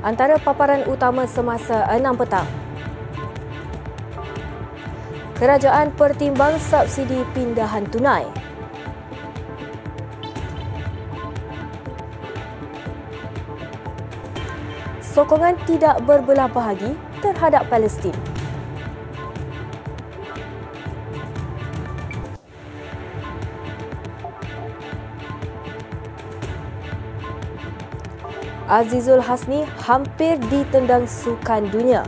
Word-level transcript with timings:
Antara 0.00 0.40
paparan 0.40 0.88
utama 0.88 1.28
semasa 1.28 1.84
6 1.92 2.00
petang. 2.16 2.48
Kerajaan 5.36 5.92
pertimbang 5.92 6.56
subsidi 6.56 7.20
pindahan 7.36 7.84
tunai. 7.84 8.24
Sokongan 15.04 15.60
tidak 15.68 16.00
berbelah 16.08 16.48
bahagi 16.48 16.96
terhadap 17.20 17.68
Palestin. 17.68 18.29
Azizul 28.70 29.18
Hasni 29.18 29.66
hampir 29.82 30.38
ditendang 30.46 31.02
sukan 31.02 31.66
dunia. 31.74 32.06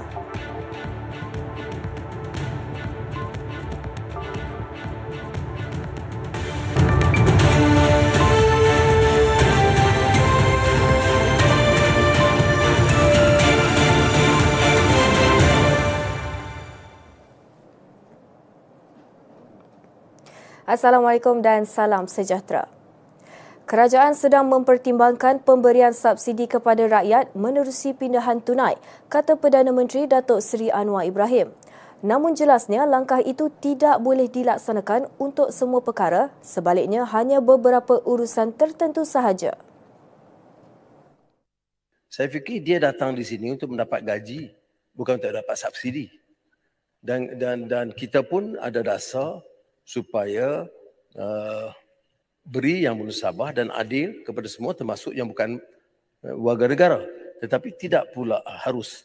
Assalamualaikum 20.62 21.42
dan 21.42 21.66
salam 21.66 22.06
sejahtera. 22.06 22.81
Kerajaan 23.72 24.12
sedang 24.12 24.52
mempertimbangkan 24.52 25.48
pemberian 25.48 25.96
subsidi 25.96 26.44
kepada 26.44 26.84
rakyat 26.92 27.32
menerusi 27.32 27.96
pindahan 27.96 28.44
tunai, 28.44 28.76
kata 29.08 29.40
Perdana 29.40 29.72
Menteri 29.72 30.04
Datuk 30.04 30.44
Seri 30.44 30.68
Anwar 30.68 31.08
Ibrahim. 31.08 31.56
Namun 32.04 32.36
jelasnya 32.36 32.84
langkah 32.84 33.24
itu 33.24 33.48
tidak 33.64 33.96
boleh 34.04 34.28
dilaksanakan 34.28 35.08
untuk 35.16 35.48
semua 35.56 35.80
perkara, 35.80 36.28
sebaliknya 36.44 37.08
hanya 37.16 37.40
beberapa 37.40 37.96
urusan 38.04 38.52
tertentu 38.60 39.08
sahaja. 39.08 39.56
Saya 42.12 42.28
fikir 42.28 42.60
dia 42.60 42.76
datang 42.76 43.16
di 43.16 43.24
sini 43.24 43.56
untuk 43.56 43.72
mendapat 43.72 44.04
gaji, 44.04 44.52
bukan 44.92 45.16
untuk 45.16 45.32
dapat 45.32 45.56
subsidi. 45.56 46.12
Dan 47.00 47.40
dan 47.40 47.72
dan 47.72 47.86
kita 47.96 48.20
pun 48.20 48.52
ada 48.60 48.84
dasar 48.84 49.40
supaya 49.88 50.68
uh, 51.16 51.72
beri 52.42 52.84
yang 52.84 52.98
bermusabah 52.98 53.54
dan 53.54 53.70
adil 53.70 54.26
kepada 54.26 54.50
semua 54.50 54.74
termasuk 54.74 55.14
yang 55.14 55.30
bukan 55.30 55.62
uh, 56.26 56.34
warga 56.36 56.66
negara 56.66 57.00
tetapi 57.42 57.74
tidak 57.74 58.14
pula 58.14 58.38
harus 58.62 59.02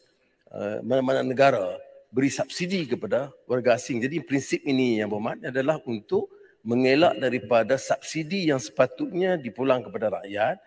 uh, 0.54 0.78
mana-mana 0.86 1.26
negara 1.26 1.74
beri 2.08 2.30
subsidi 2.32 2.88
kepada 2.88 3.34
warga 3.44 3.76
asing. 3.76 4.00
Jadi 4.00 4.22
prinsip 4.24 4.64
ini 4.64 5.02
yang 5.02 5.12
berhormat 5.12 5.50
adalah 5.50 5.82
untuk 5.84 6.30
mengelak 6.64 7.18
daripada 7.18 7.74
subsidi 7.74 8.48
yang 8.48 8.62
sepatutnya 8.62 9.34
dipulang 9.34 9.84
kepada 9.84 10.22
rakyat. 10.22 10.62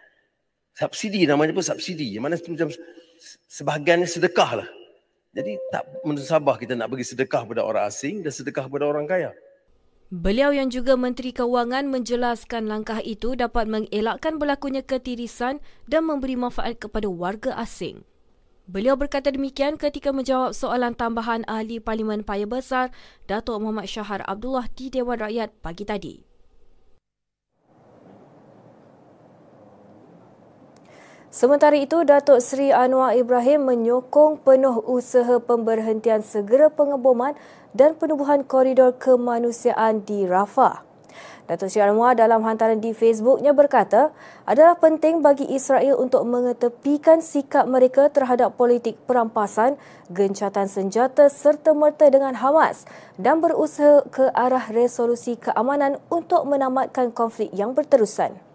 Subsidi 0.75 1.23
namanya 1.23 1.55
pun 1.55 1.65
subsidi. 1.65 2.19
Yang 2.19 2.23
mana 2.23 2.35
macam 2.37 2.69
sebahagiannya 3.47 4.07
sedekah 4.07 4.51
lah. 4.63 4.69
Jadi 5.31 5.55
tak 5.71 5.87
menusabah 6.03 6.59
kita 6.59 6.75
nak 6.75 6.91
bagi 6.91 7.07
sedekah 7.07 7.47
kepada 7.47 7.63
orang 7.63 7.87
asing 7.87 8.19
dan 8.19 8.35
sedekah 8.35 8.67
kepada 8.67 8.83
orang 8.83 9.07
kaya. 9.07 9.31
Beliau 10.11 10.51
yang 10.51 10.67
juga 10.67 10.99
Menteri 10.99 11.31
Kewangan 11.31 11.87
menjelaskan 11.87 12.67
langkah 12.67 12.99
itu 12.99 13.31
dapat 13.31 13.63
mengelakkan 13.71 14.35
berlakunya 14.35 14.83
ketirisan 14.83 15.63
dan 15.87 16.03
memberi 16.03 16.35
manfaat 16.35 16.83
kepada 16.83 17.07
warga 17.07 17.55
asing. 17.55 18.03
Beliau 18.67 18.99
berkata 18.99 19.31
demikian 19.31 19.79
ketika 19.79 20.11
menjawab 20.11 20.51
soalan 20.51 20.99
tambahan 20.99 21.47
Ahli 21.47 21.79
Parlimen 21.79 22.27
Paya 22.27 22.43
Besar 22.43 22.91
Datuk 23.23 23.63
Muhammad 23.63 23.87
Syahar 23.87 24.19
Abdullah 24.27 24.67
di 24.75 24.91
Dewan 24.91 25.15
Rakyat 25.15 25.55
pagi 25.63 25.87
tadi. 25.87 26.30
Sementara 31.31 31.79
itu, 31.79 32.03
Datuk 32.03 32.43
Seri 32.43 32.75
Anwar 32.75 33.15
Ibrahim 33.15 33.63
menyokong 33.63 34.43
penuh 34.43 34.83
usaha 34.83 35.39
pemberhentian 35.39 36.19
segera 36.19 36.67
pengeboman 36.67 37.39
dan 37.71 37.95
penubuhan 37.95 38.43
koridor 38.43 38.99
kemanusiaan 38.99 40.03
di 40.03 40.27
Rafah. 40.27 40.83
Datuk 41.47 41.71
Seri 41.71 41.87
Anwar 41.87 42.19
dalam 42.19 42.43
hantaran 42.43 42.83
di 42.83 42.91
Facebooknya 42.91 43.55
berkata, 43.55 44.11
adalah 44.43 44.75
penting 44.75 45.23
bagi 45.23 45.47
Israel 45.47 46.03
untuk 46.03 46.27
mengetepikan 46.27 47.23
sikap 47.23 47.63
mereka 47.63 48.11
terhadap 48.11 48.59
politik 48.59 48.99
perampasan, 49.07 49.79
gencatan 50.11 50.67
senjata 50.67 51.31
serta 51.31 51.71
merta 51.71 52.11
dengan 52.11 52.35
Hamas 52.35 52.83
dan 53.15 53.39
berusaha 53.39 54.03
ke 54.11 54.35
arah 54.35 54.67
resolusi 54.67 55.39
keamanan 55.39 55.95
untuk 56.11 56.43
menamatkan 56.43 57.07
konflik 57.15 57.47
yang 57.55 57.71
berterusan. 57.71 58.50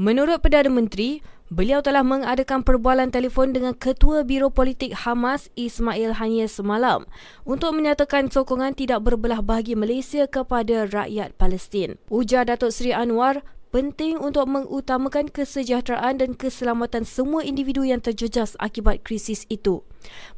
Menurut 0.00 0.40
Perdana 0.40 0.72
Menteri, 0.72 1.20
beliau 1.52 1.84
telah 1.84 2.00
mengadakan 2.00 2.64
perbualan 2.64 3.12
telefon 3.12 3.52
dengan 3.52 3.76
Ketua 3.76 4.24
Biro 4.24 4.48
Politik 4.48 4.96
Hamas 4.96 5.52
Ismail 5.60 6.16
Haniyeh 6.16 6.48
semalam 6.48 7.04
untuk 7.44 7.76
menyatakan 7.76 8.32
sokongan 8.32 8.72
tidak 8.72 9.04
berbelah 9.04 9.44
bagi 9.44 9.76
Malaysia 9.76 10.24
kepada 10.24 10.88
rakyat 10.88 11.36
Palestin. 11.36 12.00
Ujar 12.08 12.48
Datuk 12.48 12.72
Seri 12.72 12.96
Anwar, 12.96 13.44
penting 13.76 14.16
untuk 14.16 14.48
mengutamakan 14.48 15.28
kesejahteraan 15.28 16.16
dan 16.16 16.32
keselamatan 16.32 17.04
semua 17.04 17.44
individu 17.44 17.84
yang 17.84 18.00
terjejas 18.00 18.56
akibat 18.56 19.04
krisis 19.04 19.44
itu. 19.52 19.84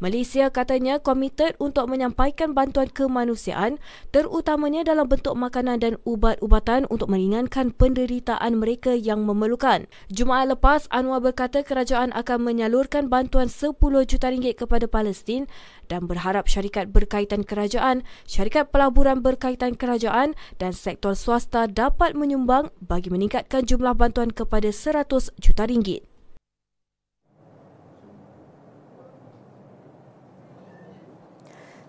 Malaysia 0.02 0.50
katanya 0.50 0.98
komited 0.98 1.54
untuk 1.62 1.86
menyampaikan 1.88 2.52
bantuan 2.52 2.90
kemanusiaan 2.90 3.78
terutamanya 4.10 4.82
dalam 4.82 5.06
bentuk 5.06 5.34
makanan 5.38 5.78
dan 5.80 5.94
ubat-ubatan 6.02 6.84
untuk 6.90 7.08
meringankan 7.10 7.70
penderitaan 7.74 8.58
mereka 8.58 8.92
yang 8.92 9.24
memerlukan. 9.24 9.86
Jumaat 10.10 10.50
lepas, 10.52 10.86
Anwar 10.90 11.22
berkata 11.22 11.62
kerajaan 11.62 12.10
akan 12.12 12.38
menyalurkan 12.42 13.06
bantuan 13.06 13.46
10 13.46 13.78
juta 14.06 14.26
ringgit 14.28 14.58
kepada 14.58 14.90
Palestin 14.90 15.46
dan 15.88 16.04
berharap 16.06 16.50
syarikat 16.50 16.90
berkaitan 16.90 17.46
kerajaan, 17.46 18.04
syarikat 18.28 18.68
pelaburan 18.70 19.24
berkaitan 19.24 19.78
kerajaan 19.78 20.34
dan 20.58 20.76
sektor 20.76 21.16
swasta 21.16 21.70
dapat 21.70 22.12
menyumbang 22.12 22.68
bagi 22.82 23.08
meningkatkan 23.08 23.64
jumlah 23.64 23.96
bantuan 23.96 24.34
kepada 24.34 24.68
100 24.68 25.32
juta 25.40 25.64
ringgit. 25.66 26.11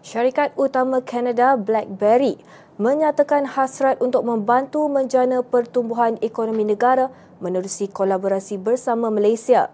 Syarikat 0.03 0.51
utama 0.59 0.99
Kanada 0.99 1.55
BlackBerry 1.55 2.35
menyatakan 2.75 3.47
hasrat 3.47 4.03
untuk 4.03 4.27
membantu 4.27 4.91
menjana 4.91 5.39
pertumbuhan 5.39 6.19
ekonomi 6.19 6.67
negara 6.67 7.07
menerusi 7.39 7.87
kolaborasi 7.87 8.59
bersama 8.59 9.07
Malaysia. 9.07 9.71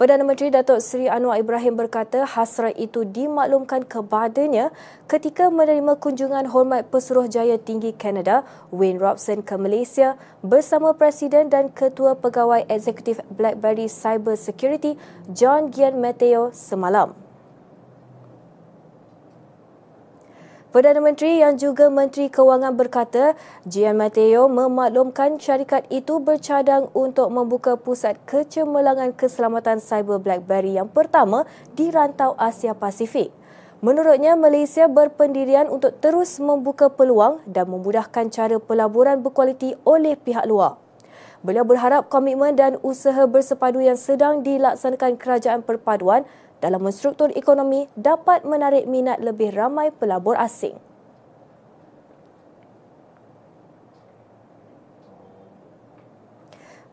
Perdana 0.00 0.24
Menteri 0.24 0.48
Datuk 0.48 0.80
Seri 0.80 1.12
Anwar 1.12 1.36
Ibrahim 1.36 1.76
berkata 1.76 2.24
hasrat 2.24 2.72
itu 2.80 3.04
dimaklumkan 3.04 3.84
kepadanya 3.84 4.72
ketika 5.12 5.52
menerima 5.52 6.00
kunjungan 6.00 6.48
hormat 6.48 6.88
Pesuruhjaya 6.88 7.60
Tinggi 7.60 7.92
Kanada 7.92 8.48
Wayne 8.72 8.96
Robson 8.96 9.44
ke 9.44 9.60
Malaysia 9.60 10.16
bersama 10.40 10.96
Presiden 10.96 11.52
dan 11.52 11.68
Ketua 11.68 12.16
Pegawai 12.16 12.64
Eksekutif 12.72 13.20
BlackBerry 13.28 13.92
Cyber 13.92 14.40
Security 14.40 14.96
John 15.36 15.68
Gian 15.68 16.00
Mateo 16.00 16.48
semalam. 16.56 17.25
Perdana 20.76 21.00
Menteri 21.00 21.40
yang 21.40 21.56
juga 21.56 21.88
Menteri 21.88 22.28
Kewangan 22.28 22.76
berkata, 22.76 23.32
Gian 23.64 23.96
Mateo 23.96 24.44
memaklumkan 24.44 25.40
syarikat 25.40 25.88
itu 25.88 26.20
bercadang 26.20 26.92
untuk 26.92 27.32
membuka 27.32 27.80
pusat 27.80 28.20
kecemerlangan 28.28 29.16
keselamatan 29.16 29.80
cyber 29.80 30.20
BlackBerry 30.20 30.76
yang 30.76 30.92
pertama 30.92 31.48
di 31.72 31.88
rantau 31.88 32.36
Asia 32.36 32.76
Pasifik. 32.76 33.32
Menurutnya, 33.80 34.36
Malaysia 34.36 34.84
berpendirian 34.84 35.72
untuk 35.72 35.96
terus 35.96 36.36
membuka 36.44 36.92
peluang 36.92 37.40
dan 37.48 37.72
memudahkan 37.72 38.28
cara 38.28 38.60
pelaburan 38.60 39.24
berkualiti 39.24 39.72
oleh 39.88 40.12
pihak 40.12 40.44
luar. 40.44 40.76
Beliau 41.40 41.64
berharap 41.64 42.12
komitmen 42.12 42.52
dan 42.52 42.76
usaha 42.84 43.24
bersepadu 43.24 43.80
yang 43.80 43.96
sedang 43.96 44.44
dilaksanakan 44.44 45.16
kerajaan 45.16 45.64
perpaduan 45.64 46.28
dalam 46.60 46.84
menstruktur 46.84 47.28
ekonomi 47.36 47.88
dapat 47.94 48.42
menarik 48.48 48.88
minat 48.88 49.20
lebih 49.20 49.52
ramai 49.52 49.92
pelabur 49.92 50.36
asing. 50.38 50.76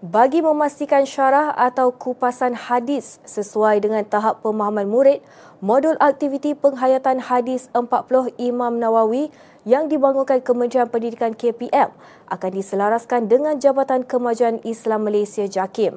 Bagi 0.03 0.43
memastikan 0.43 1.07
syarah 1.07 1.55
atau 1.55 1.95
kupasan 1.95 2.59
hadis 2.59 3.23
sesuai 3.23 3.79
dengan 3.79 4.03
tahap 4.03 4.43
pemahaman 4.43 4.83
murid, 4.83 5.23
modul 5.63 5.95
aktiviti 6.03 6.51
penghayatan 6.59 7.23
hadis 7.23 7.71
40 7.71 8.35
Imam 8.35 8.83
Nawawi 8.83 9.31
yang 9.63 9.87
dibangunkan 9.87 10.43
Kementerian 10.43 10.91
Pendidikan 10.91 11.31
KPM 11.31 11.95
akan 12.27 12.51
diselaraskan 12.51 13.31
dengan 13.31 13.63
Jabatan 13.63 14.03
Kemajuan 14.03 14.59
Islam 14.67 15.07
Malaysia 15.07 15.47
JAKIM. 15.47 15.95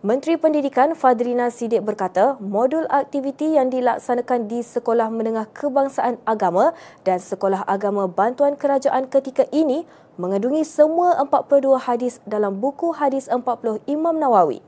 Menteri 0.00 0.40
Pendidikan 0.40 0.96
Fadrina 0.96 1.52
Sidik 1.52 1.84
berkata, 1.84 2.40
modul 2.40 2.88
aktiviti 2.88 3.60
yang 3.60 3.68
dilaksanakan 3.68 4.48
di 4.48 4.64
Sekolah 4.64 5.12
Menengah 5.12 5.44
Kebangsaan 5.52 6.16
Agama 6.24 6.72
dan 7.04 7.20
Sekolah 7.20 7.68
Agama 7.68 8.08
Bantuan 8.08 8.56
Kerajaan 8.56 9.12
ketika 9.12 9.44
ini 9.52 9.84
mengandungi 10.16 10.64
semua 10.64 11.20
42 11.24 11.76
hadis 11.80 12.20
dalam 12.24 12.60
buku 12.60 12.96
hadis 12.96 13.28
40 13.28 13.44
Imam 13.88 14.16
Nawawi. 14.16 14.64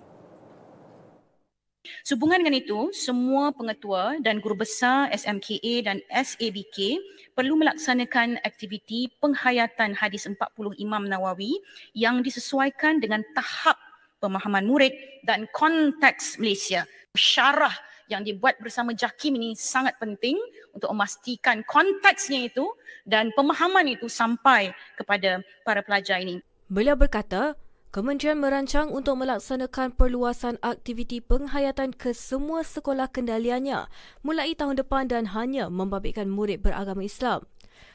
Sehubungan 2.07 2.39
dengan 2.39 2.63
itu, 2.63 2.95
semua 2.95 3.51
pengetua 3.51 4.15
dan 4.23 4.39
guru 4.39 4.55
besar 4.55 5.11
SMKA 5.11 5.83
dan 5.83 5.99
SABK 6.15 7.03
perlu 7.35 7.59
melaksanakan 7.59 8.39
aktiviti 8.47 9.11
penghayatan 9.19 9.99
hadis 9.99 10.31
40 10.31 10.39
Imam 10.79 11.11
Nawawi 11.11 11.59
yang 11.91 12.23
disesuaikan 12.23 13.03
dengan 13.03 13.27
tahap 13.35 13.75
pemahaman 14.23 14.63
murid 14.63 14.95
dan 15.27 15.51
konteks 15.51 16.39
Malaysia. 16.39 16.87
Syarah 17.19 17.75
yang 18.07 18.23
dibuat 18.23 18.63
bersama 18.63 18.95
JAKIM 18.95 19.35
ini 19.35 19.51
sangat 19.59 19.99
penting 19.99 20.39
untuk 20.71 20.95
memastikan 20.95 21.67
konteksnya 21.67 22.47
itu 22.47 22.71
dan 23.03 23.35
pemahaman 23.35 23.91
itu 23.91 24.07
sampai 24.07 24.71
kepada 24.95 25.43
para 25.67 25.83
pelajar 25.83 26.23
ini. 26.23 26.39
Beliau 26.71 26.95
berkata, 26.95 27.59
Kementerian 27.93 28.41
merancang 28.41 28.89
untuk 28.89 29.21
melaksanakan 29.21 29.93
perluasan 29.93 30.57
aktiviti 30.65 31.21
penghayatan 31.21 31.93
ke 31.93 32.17
semua 32.17 32.65
sekolah 32.65 33.05
kendaliannya 33.13 33.85
mulai 34.25 34.57
tahun 34.57 34.81
depan 34.81 35.13
dan 35.13 35.29
hanya 35.37 35.69
membabitkan 35.69 36.25
murid 36.25 36.65
beragama 36.65 37.05
Islam. 37.05 37.45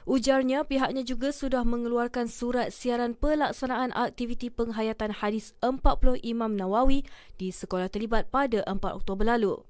Ujarnya 0.07 0.63
pihaknya 0.63 1.03
juga 1.03 1.35
sudah 1.35 1.67
mengeluarkan 1.67 2.31
surat 2.31 2.71
siaran 2.71 3.11
pelaksanaan 3.17 3.91
aktiviti 3.91 4.47
penghayatan 4.47 5.19
hadis 5.19 5.51
40 5.59 6.23
Imam 6.23 6.55
Nawawi 6.55 7.03
di 7.35 7.51
sekolah 7.51 7.91
terlibat 7.91 8.31
pada 8.31 8.63
4 8.63 8.79
Oktober 8.95 9.27
lalu. 9.27 9.63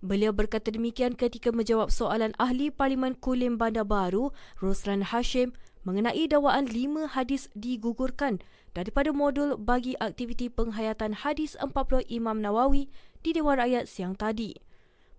Beliau 0.00 0.32
berkata 0.32 0.72
demikian 0.72 1.12
ketika 1.12 1.52
menjawab 1.52 1.92
soalan 1.92 2.32
ahli 2.40 2.72
Parlimen 2.72 3.12
Kulim 3.20 3.60
Bandar 3.60 3.84
Baru, 3.84 4.32
Roslan 4.56 5.04
Hashim, 5.12 5.52
mengenai 5.84 6.28
dakwaan 6.28 6.68
lima 6.68 7.08
hadis 7.08 7.48
digugurkan 7.56 8.40
daripada 8.72 9.12
modul 9.12 9.56
bagi 9.60 9.96
aktiviti 10.00 10.48
penghayatan 10.48 11.24
hadis 11.24 11.56
40 11.60 12.04
Imam 12.08 12.40
Nawawi 12.40 12.88
di 13.20 13.36
Dewan 13.36 13.60
Rakyat 13.60 13.88
siang 13.88 14.16
tadi. 14.16 14.56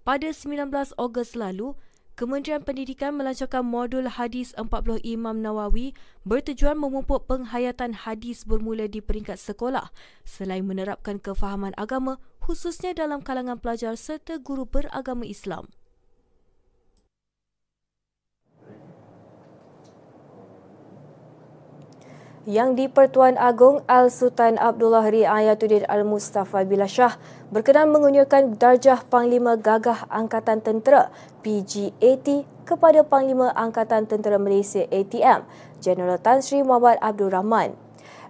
Pada 0.01 0.33
19 0.33 0.69
Ogos 0.97 1.37
lalu, 1.37 1.77
Kementerian 2.19 2.59
Pendidikan 2.59 3.15
melancarkan 3.15 3.63
modul 3.63 4.11
hadis 4.11 4.51
40 4.59 4.99
Imam 5.07 5.39
Nawawi 5.39 5.95
bertujuan 6.27 6.75
memupuk 6.75 7.23
penghayatan 7.23 7.95
hadis 7.95 8.43
bermula 8.43 8.91
di 8.91 8.99
peringkat 8.99 9.39
sekolah 9.39 9.95
selain 10.27 10.67
menerapkan 10.67 11.23
kefahaman 11.23 11.71
agama 11.79 12.19
khususnya 12.43 12.91
dalam 12.91 13.23
kalangan 13.23 13.57
pelajar 13.57 13.95
serta 13.95 14.43
guru 14.43 14.67
beragama 14.67 15.23
Islam. 15.23 15.71
yang 22.49 22.73
di-Pertuan 22.73 23.37
Agong 23.37 23.85
Al-Sultan 23.85 24.57
Abdullah 24.57 25.05
Riayatuddin 25.05 25.85
Al-Mustafa 25.85 26.65
Billah 26.65 26.89
Shah 26.89 27.13
berkenan 27.51 27.91
mengunyurkan 27.91 28.55
darjah 28.55 29.03
Panglima 29.03 29.59
Gagah 29.59 30.07
Angkatan 30.07 30.63
Tentera 30.63 31.11
PGAT 31.43 32.47
kepada 32.63 33.03
Panglima 33.03 33.51
Angkatan 33.51 34.07
Tentera 34.07 34.39
Malaysia 34.39 34.87
ATM, 34.87 35.43
Jeneral 35.83 36.15
Tan 36.23 36.39
Sri 36.39 36.63
Muhammad 36.63 36.95
Abdul 37.03 37.27
Rahman. 37.27 37.75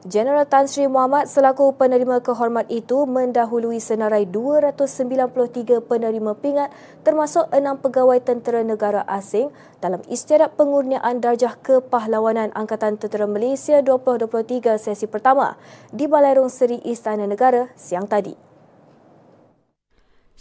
Jeneral 0.01 0.49
Tan 0.49 0.65
Sri 0.65 0.89
Muhammad 0.89 1.29
selaku 1.29 1.77
penerima 1.77 2.25
kehormat 2.25 2.65
itu 2.73 3.05
mendahului 3.05 3.77
senarai 3.77 4.25
293 4.25 5.77
penerima 5.77 6.33
pingat 6.41 6.73
termasuk 7.05 7.45
enam 7.53 7.77
pegawai 7.77 8.17
tentera 8.25 8.65
negara 8.65 9.05
asing 9.05 9.53
dalam 9.77 10.01
istiadat 10.09 10.57
pengurniaan 10.57 11.21
darjah 11.21 11.53
kepahlawanan 11.61 12.49
Angkatan 12.57 12.97
Tentera 12.97 13.29
Malaysia 13.29 13.77
2023 13.85 14.81
sesi 14.81 15.05
pertama 15.05 15.53
di 15.93 16.09
Balairung 16.09 16.49
Seri 16.49 16.81
Istana 16.81 17.29
Negara 17.29 17.69
siang 17.77 18.09
tadi. 18.09 18.50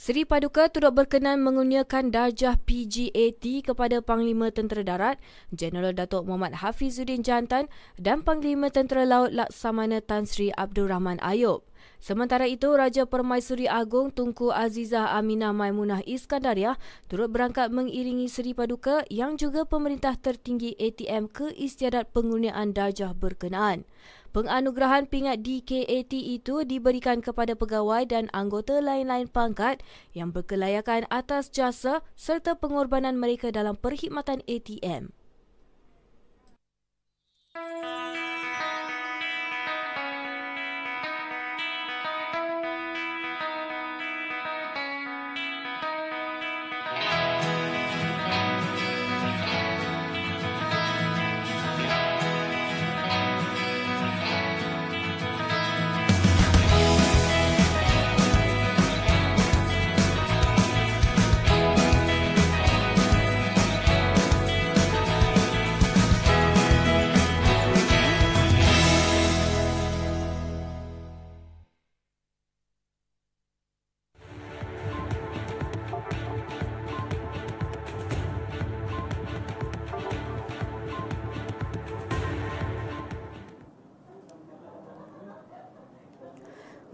Seri 0.00 0.24
Paduka 0.24 0.64
turut 0.72 0.96
berkenan 0.96 1.44
menguniakan 1.44 2.08
darjah 2.08 2.56
PGAT 2.56 3.44
kepada 3.60 4.00
Panglima 4.00 4.48
Tentera 4.48 4.80
Darat, 4.80 5.20
Jeneral 5.52 5.92
Datuk 5.92 6.24
Muhammad 6.24 6.56
Hafizuddin 6.64 7.20
Jantan 7.20 7.68
dan 8.00 8.24
Panglima 8.24 8.72
Tentera 8.72 9.04
Laut 9.04 9.28
Laksamana 9.28 10.00
Tan 10.00 10.24
Sri 10.24 10.56
Abdul 10.56 10.88
Rahman 10.88 11.20
Ayub. 11.20 11.68
Sementara 12.00 12.48
itu, 12.48 12.72
Raja 12.72 13.04
Permaisuri 13.04 13.68
Agong 13.68 14.08
Tunku 14.08 14.48
Azizah 14.48 15.12
Aminah 15.20 15.52
Maimunah 15.52 16.00
Iskandariah 16.08 16.80
turut 17.12 17.28
berangkat 17.28 17.68
mengiringi 17.68 18.24
Seri 18.24 18.56
Paduka 18.56 19.04
yang 19.12 19.36
juga 19.36 19.68
pemerintah 19.68 20.16
tertinggi 20.16 20.80
ATM 20.80 21.28
ke 21.28 21.52
istiadat 21.52 22.08
penggunaan 22.16 22.72
darjah 22.72 23.12
berkenaan. 23.12 23.84
Penganugerahan 24.30 25.10
pingat 25.10 25.42
DKAT 25.42 26.14
itu 26.14 26.62
diberikan 26.62 27.18
kepada 27.18 27.58
pegawai 27.58 28.06
dan 28.06 28.30
anggota 28.30 28.78
lain-lain 28.78 29.26
pangkat 29.26 29.82
yang 30.14 30.30
berkelayakan 30.30 31.02
atas 31.10 31.50
jasa 31.50 32.06
serta 32.14 32.54
pengorbanan 32.54 33.18
mereka 33.18 33.50
dalam 33.50 33.74
perkhidmatan 33.74 34.46
ATM. 34.46 35.10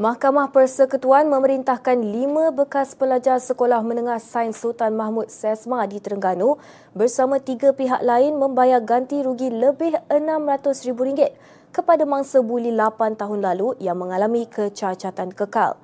Mahkamah 0.07 0.55
Persekutuan 0.55 1.27
memerintahkan 1.27 1.99
lima 1.99 2.55
bekas 2.55 2.95
pelajar 2.95 3.43
Sekolah 3.43 3.83
Menengah 3.83 4.23
Sains 4.23 4.55
Sultan 4.55 4.95
Mahmud 4.95 5.27
Sesma 5.27 5.83
di 5.83 5.99
Terengganu 5.99 6.63
bersama 6.95 7.43
tiga 7.43 7.75
pihak 7.75 8.07
lain 8.07 8.39
membayar 8.39 8.79
ganti 8.79 9.19
rugi 9.19 9.51
lebih 9.51 9.99
RM600,000 10.07 11.35
kepada 11.75 12.07
mangsa 12.07 12.39
buli 12.39 12.71
8 12.71 13.19
tahun 13.19 13.51
lalu 13.51 13.75
yang 13.83 13.99
mengalami 13.99 14.47
kecacatan 14.47 15.35
kekal. 15.35 15.75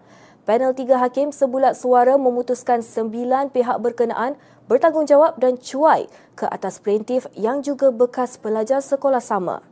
Panel 0.47 0.71
tiga 0.71 1.03
hakim 1.03 1.35
sebulat 1.35 1.75
suara 1.75 2.15
memutuskan 2.15 2.79
sembilan 2.79 3.51
pihak 3.51 3.83
berkenaan 3.83 4.39
bertanggungjawab 4.71 5.35
dan 5.43 5.59
cuai 5.59 6.07
ke 6.39 6.47
atas 6.47 6.79
perintif 6.79 7.27
yang 7.35 7.59
juga 7.59 7.91
bekas 7.91 8.39
pelajar 8.39 8.87
sekolah 8.87 9.19
sama. 9.19 9.72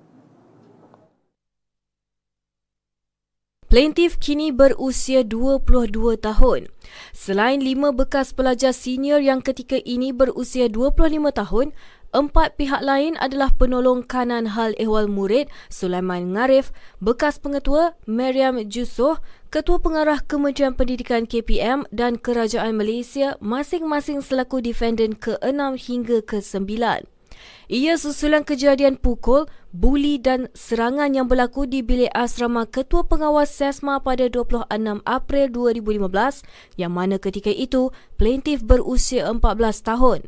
Plaintiff 3.71 4.19
kini 4.19 4.51
berusia 4.51 5.23
22 5.23 6.19
tahun. 6.19 6.67
Selain 7.15 7.63
lima 7.63 7.95
bekas 7.95 8.35
pelajar 8.35 8.75
senior 8.75 9.23
yang 9.23 9.39
ketika 9.39 9.79
ini 9.87 10.11
berusia 10.11 10.67
25 10.67 11.07
tahun, 11.31 11.71
empat 12.11 12.59
pihak 12.59 12.83
lain 12.83 13.15
adalah 13.23 13.55
penolong 13.55 14.03
kanan 14.03 14.59
hal 14.59 14.75
ehwal 14.75 15.07
murid 15.07 15.47
Sulaiman 15.71 16.35
Ngarif, 16.35 16.75
bekas 16.99 17.39
pengetua 17.39 17.95
Meriam 18.11 18.59
Jusoh, 18.67 19.23
ketua 19.55 19.79
pengarah 19.79 20.19
Kementerian 20.19 20.75
Pendidikan 20.75 21.31
KPM 21.31 21.87
dan 21.95 22.19
Kerajaan 22.19 22.75
Malaysia 22.75 23.39
masing-masing 23.39 24.19
selaku 24.19 24.59
defendant 24.67 25.15
ke-6 25.23 25.79
hingga 25.87 26.19
ke-9. 26.27 27.07
Ia 27.71 27.95
susulan 27.95 28.43
kejadian 28.43 28.99
pukul, 28.99 29.47
buli 29.71 30.19
dan 30.19 30.51
serangan 30.53 31.15
yang 31.15 31.31
berlaku 31.31 31.71
di 31.71 31.87
bilik 31.87 32.11
asrama 32.11 32.67
Ketua 32.67 33.07
Pengawas 33.07 33.55
SESMA 33.55 34.03
pada 34.03 34.27
26 34.27 34.67
April 35.07 35.45
2015 35.55 36.43
yang 36.75 36.91
mana 36.91 37.23
ketika 37.23 37.55
itu 37.55 37.95
plaintiff 38.19 38.67
berusia 38.67 39.31
14 39.31 39.41
tahun. 39.87 40.21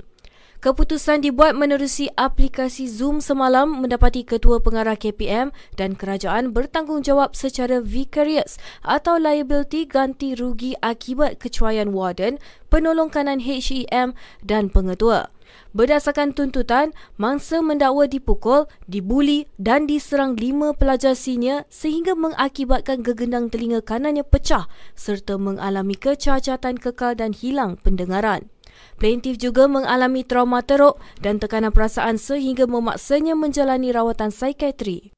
Keputusan 0.63 1.27
dibuat 1.27 1.59
menerusi 1.59 2.07
aplikasi 2.15 2.87
Zoom 2.87 3.19
semalam 3.19 3.83
mendapati 3.83 4.23
Ketua 4.23 4.63
Pengarah 4.63 4.95
KPM 4.95 5.51
dan 5.75 5.99
kerajaan 5.99 6.55
bertanggungjawab 6.55 7.35
secara 7.35 7.83
vicarious 7.83 8.63
atau 8.87 9.19
liability 9.19 9.91
ganti 9.91 10.39
rugi 10.39 10.79
akibat 10.79 11.43
kecuaian 11.43 11.91
warden, 11.91 12.39
penolong 12.71 13.11
kanan 13.11 13.43
HEM 13.43 14.15
dan 14.47 14.71
pengetua. 14.71 15.35
Berdasarkan 15.73 16.37
tuntutan, 16.37 16.93
mangsa 17.17 17.65
mendakwa 17.65 18.05
dipukul, 18.05 18.69
dibuli 18.85 19.49
dan 19.57 19.89
diserang 19.89 20.37
lima 20.37 20.77
pelajar 20.77 21.17
senior 21.17 21.65
sehingga 21.73 22.13
mengakibatkan 22.13 23.01
gegendang 23.01 23.49
telinga 23.49 23.81
kanannya 23.81 24.21
pecah 24.21 24.69
serta 24.93 25.41
mengalami 25.41 25.97
kecacatan 25.97 26.77
kekal 26.77 27.17
dan 27.17 27.33
hilang 27.33 27.81
pendengaran. 27.81 28.53
Plaintiff 29.01 29.41
juga 29.41 29.65
mengalami 29.65 30.21
trauma 30.29 30.61
teruk 30.61 31.01
dan 31.25 31.41
tekanan 31.41 31.73
perasaan 31.73 32.21
sehingga 32.21 32.69
memaksanya 32.69 33.33
menjalani 33.33 33.97
rawatan 33.97 34.29
psikiatri. 34.29 35.17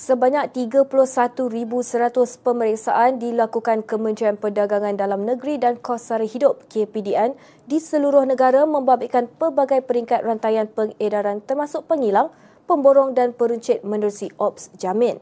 Sebanyak 0.00 0.56
31,100 0.56 1.60
pemeriksaan 2.40 3.20
dilakukan 3.20 3.84
Kementerian 3.84 4.40
Perdagangan 4.40 4.96
Dalam 4.96 5.28
Negeri 5.28 5.60
dan 5.60 5.76
Kos 5.76 6.08
Sara 6.08 6.24
Hidup 6.24 6.64
KPDN 6.72 7.36
di 7.68 7.76
seluruh 7.76 8.24
negara 8.24 8.64
membabitkan 8.64 9.28
pelbagai 9.28 9.84
peringkat 9.84 10.24
rantaian 10.24 10.72
pengedaran 10.72 11.44
termasuk 11.44 11.84
pengilang, 11.84 12.32
pemborong 12.64 13.12
dan 13.12 13.36
peruncit 13.36 13.84
menerusi 13.84 14.32
Ops 14.40 14.72
Jamin. 14.80 15.20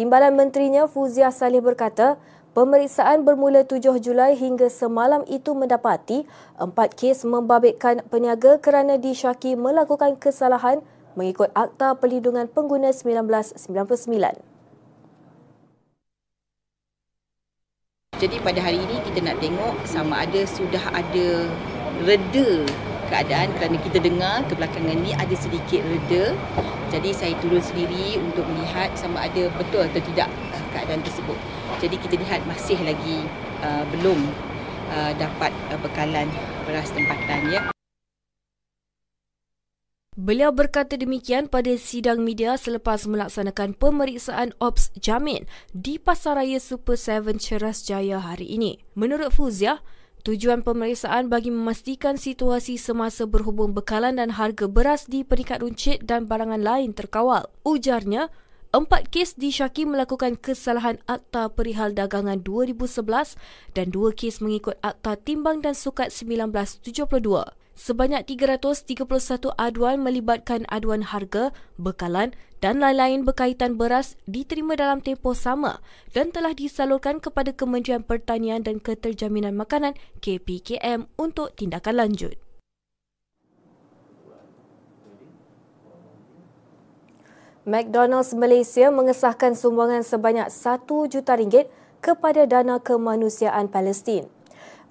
Timbalan 0.00 0.32
Menterinya 0.40 0.88
Fuzia 0.88 1.28
Salih 1.28 1.60
berkata, 1.60 2.16
Pemeriksaan 2.56 3.28
bermula 3.28 3.66
7 3.66 3.98
Julai 4.00 4.40
hingga 4.40 4.72
semalam 4.72 5.20
itu 5.28 5.52
mendapati 5.52 6.24
empat 6.56 6.96
kes 6.96 7.28
membabitkan 7.28 8.00
peniaga 8.08 8.56
kerana 8.56 8.96
disyaki 8.96 9.52
melakukan 9.52 10.16
kesalahan 10.16 10.80
mengikut 11.14 11.50
Akta 11.54 11.94
Perlindungan 11.98 12.46
Pengguna 12.50 12.90
1999. 12.90 14.54
Jadi 18.14 18.36
pada 18.40 18.60
hari 18.62 18.78
ini 18.78 19.02
kita 19.04 19.20
nak 19.26 19.36
tengok 19.42 19.74
sama 19.84 20.22
ada 20.22 20.46
sudah 20.46 20.80
ada 20.94 21.50
reda 22.06 22.64
keadaan 23.10 23.52
kerana 23.58 23.76
kita 23.84 23.98
dengar 24.00 24.42
kebelakangan 24.48 24.96
ini 24.96 25.12
ada 25.18 25.34
sedikit 25.36 25.82
reda. 25.84 26.32
Jadi 26.88 27.10
saya 27.10 27.34
turun 27.42 27.60
sendiri 27.60 28.16
untuk 28.22 28.46
melihat 28.48 28.94
sama 28.94 29.26
ada 29.26 29.50
betul 29.58 29.82
atau 29.82 30.00
tidak 30.14 30.30
keadaan 30.72 31.02
tersebut. 31.02 31.36
Jadi 31.82 31.96
kita 32.00 32.14
lihat 32.22 32.40
masih 32.46 32.78
lagi 32.86 33.26
uh, 33.60 33.84
belum 33.92 34.18
uh, 34.94 35.12
dapat 35.18 35.52
uh, 35.74 35.78
bekalan 35.82 36.30
beras 36.64 36.88
tempatan 36.94 37.40
ya. 37.50 37.73
Beliau 40.14 40.54
berkata 40.54 40.94
demikian 40.94 41.50
pada 41.50 41.74
sidang 41.74 42.22
media 42.22 42.54
selepas 42.54 43.02
melaksanakan 43.02 43.74
pemeriksaan 43.74 44.54
Ops 44.62 44.94
Jamin 44.94 45.42
di 45.74 45.98
Pasaraya 45.98 46.62
Super 46.62 46.94
7 46.94 47.34
Ceras 47.42 47.82
Jaya 47.82 48.22
hari 48.22 48.46
ini. 48.46 48.78
Menurut 48.94 49.34
Fuzia, 49.34 49.82
tujuan 50.22 50.62
pemeriksaan 50.62 51.26
bagi 51.26 51.50
memastikan 51.50 52.14
situasi 52.14 52.78
semasa 52.78 53.26
berhubung 53.26 53.74
bekalan 53.74 54.22
dan 54.22 54.38
harga 54.38 54.70
beras 54.70 55.10
di 55.10 55.26
peringkat 55.26 55.66
runcit 55.66 56.06
dan 56.06 56.30
barangan 56.30 56.62
lain 56.62 56.94
terkawal. 56.94 57.50
Ujarnya, 57.66 58.30
Empat 58.74 59.06
kes 59.06 59.38
disyaki 59.38 59.86
melakukan 59.86 60.34
kesalahan 60.34 60.98
Akta 61.06 61.46
Perihal 61.46 61.94
Dagangan 61.94 62.42
2011 62.42 63.38
dan 63.70 63.86
dua 63.94 64.10
kes 64.10 64.42
mengikut 64.42 64.74
Akta 64.82 65.14
Timbang 65.14 65.62
dan 65.62 65.78
Sukat 65.78 66.10
1972. 66.10 67.54
Sebanyak 67.74 68.30
331 68.30 69.50
aduan 69.58 69.98
melibatkan 69.98 70.62
aduan 70.70 71.02
harga, 71.02 71.50
bekalan 71.74 72.30
dan 72.62 72.78
lain-lain 72.78 73.26
berkaitan 73.26 73.74
beras 73.74 74.14
diterima 74.30 74.78
dalam 74.78 75.02
tempoh 75.02 75.34
sama 75.34 75.82
dan 76.14 76.30
telah 76.30 76.54
disalurkan 76.54 77.18
kepada 77.18 77.50
Kementerian 77.50 78.06
Pertanian 78.06 78.62
dan 78.62 78.78
Keterjaminan 78.78 79.58
Makanan 79.58 79.98
KPKM 80.22 81.10
untuk 81.18 81.50
tindakan 81.58 81.98
lanjut. 81.98 82.38
McDonald's 87.66 88.38
Malaysia 88.38 88.94
mengesahkan 88.94 89.58
sumbangan 89.58 90.06
sebanyak 90.06 90.46
1 90.46 90.86
juta 91.10 91.32
ringgit 91.34 91.66
kepada 91.98 92.46
dana 92.46 92.78
kemanusiaan 92.78 93.66
Palestin. 93.66 94.30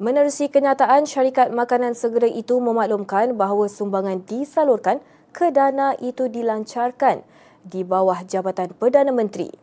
Menerusi 0.01 0.50
kenyataan, 0.50 1.05
syarikat 1.05 1.53
makanan 1.53 1.93
segera 1.93 2.25
itu 2.25 2.57
memaklumkan 2.57 3.38
bahawa 3.38 3.69
sumbangan 3.69 4.25
disalurkan 4.25 5.05
ke 5.29 5.53
dana 5.53 5.93
itu 6.01 6.25
dilancarkan 6.25 7.21
di 7.62 7.85
bawah 7.85 8.25
Jabatan 8.25 8.73
Perdana 8.73 9.13
Menteri. 9.13 9.53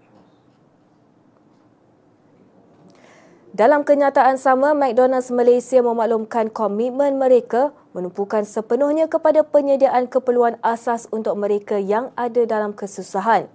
Dalam 3.51 3.83
kenyataan 3.83 4.39
sama, 4.39 4.71
McDonald's 4.79 5.35
Malaysia 5.35 5.83
memaklumkan 5.83 6.55
komitmen 6.55 7.19
mereka 7.19 7.75
menumpukan 7.91 8.47
sepenuhnya 8.47 9.11
kepada 9.11 9.43
penyediaan 9.43 10.07
keperluan 10.07 10.63
asas 10.63 11.11
untuk 11.11 11.35
mereka 11.35 11.83
yang 11.83 12.15
ada 12.15 12.47
dalam 12.47 12.71
kesusahan. 12.71 13.51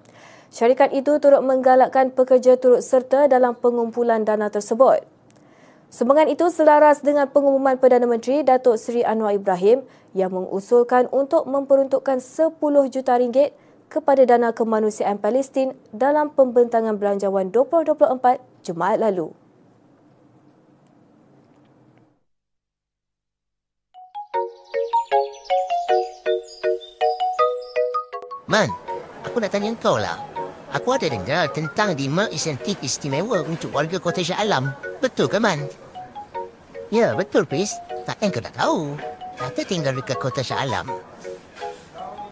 Syarikat 0.52 0.92
itu 0.92 1.16
turut 1.24 1.40
menggalakkan 1.40 2.12
pekerja 2.12 2.60
turut 2.60 2.84
serta 2.84 3.32
dalam 3.32 3.56
pengumpulan 3.56 4.28
dana 4.28 4.52
tersebut. 4.52 5.15
Sumbangan 5.94 6.28
itu 6.34 6.50
selaras 6.50 7.06
dengan 7.06 7.30
pengumuman 7.30 7.78
Perdana 7.78 8.10
Menteri 8.10 8.42
Datuk 8.42 8.82
Seri 8.82 9.06
Anwar 9.06 9.38
Ibrahim 9.38 9.86
yang 10.18 10.34
mengusulkan 10.34 11.06
untuk 11.14 11.46
memperuntukkan 11.46 12.18
10 12.18 12.58
juta 12.90 13.14
ringgit 13.22 13.54
kepada 13.86 14.26
dana 14.26 14.50
kemanusiaan 14.50 15.22
Palestin 15.22 15.78
dalam 15.94 16.34
pembentangan 16.34 16.98
belanjawan 16.98 17.54
2024 17.54 18.42
Jumaat 18.66 18.98
lalu. 18.98 19.30
Man, 28.50 28.70
aku 29.22 29.38
nak 29.38 29.54
tanya 29.54 29.70
kau 29.78 30.02
lah. 30.02 30.25
Aku 30.76 30.92
ada 30.92 31.08
dengar 31.08 31.48
tentang 31.56 31.96
lima 31.96 32.28
insentif 32.36 32.76
istimewa 32.84 33.40
untuk 33.48 33.72
warga 33.72 33.96
Kota 33.96 34.20
Shah 34.20 34.44
Alam. 34.44 34.76
Betul 35.00 35.32
ke, 35.32 35.40
Man? 35.40 35.64
Ya, 36.92 37.16
betul, 37.16 37.48
Pris. 37.48 37.72
Takkan 38.04 38.28
kau 38.28 38.44
tak 38.44 38.60
tahu. 38.60 39.00
Kata 39.40 39.64
tinggal 39.64 39.96
dekat 39.96 40.20
Kota 40.20 40.44
Shah 40.44 40.60
Alam. 40.60 40.92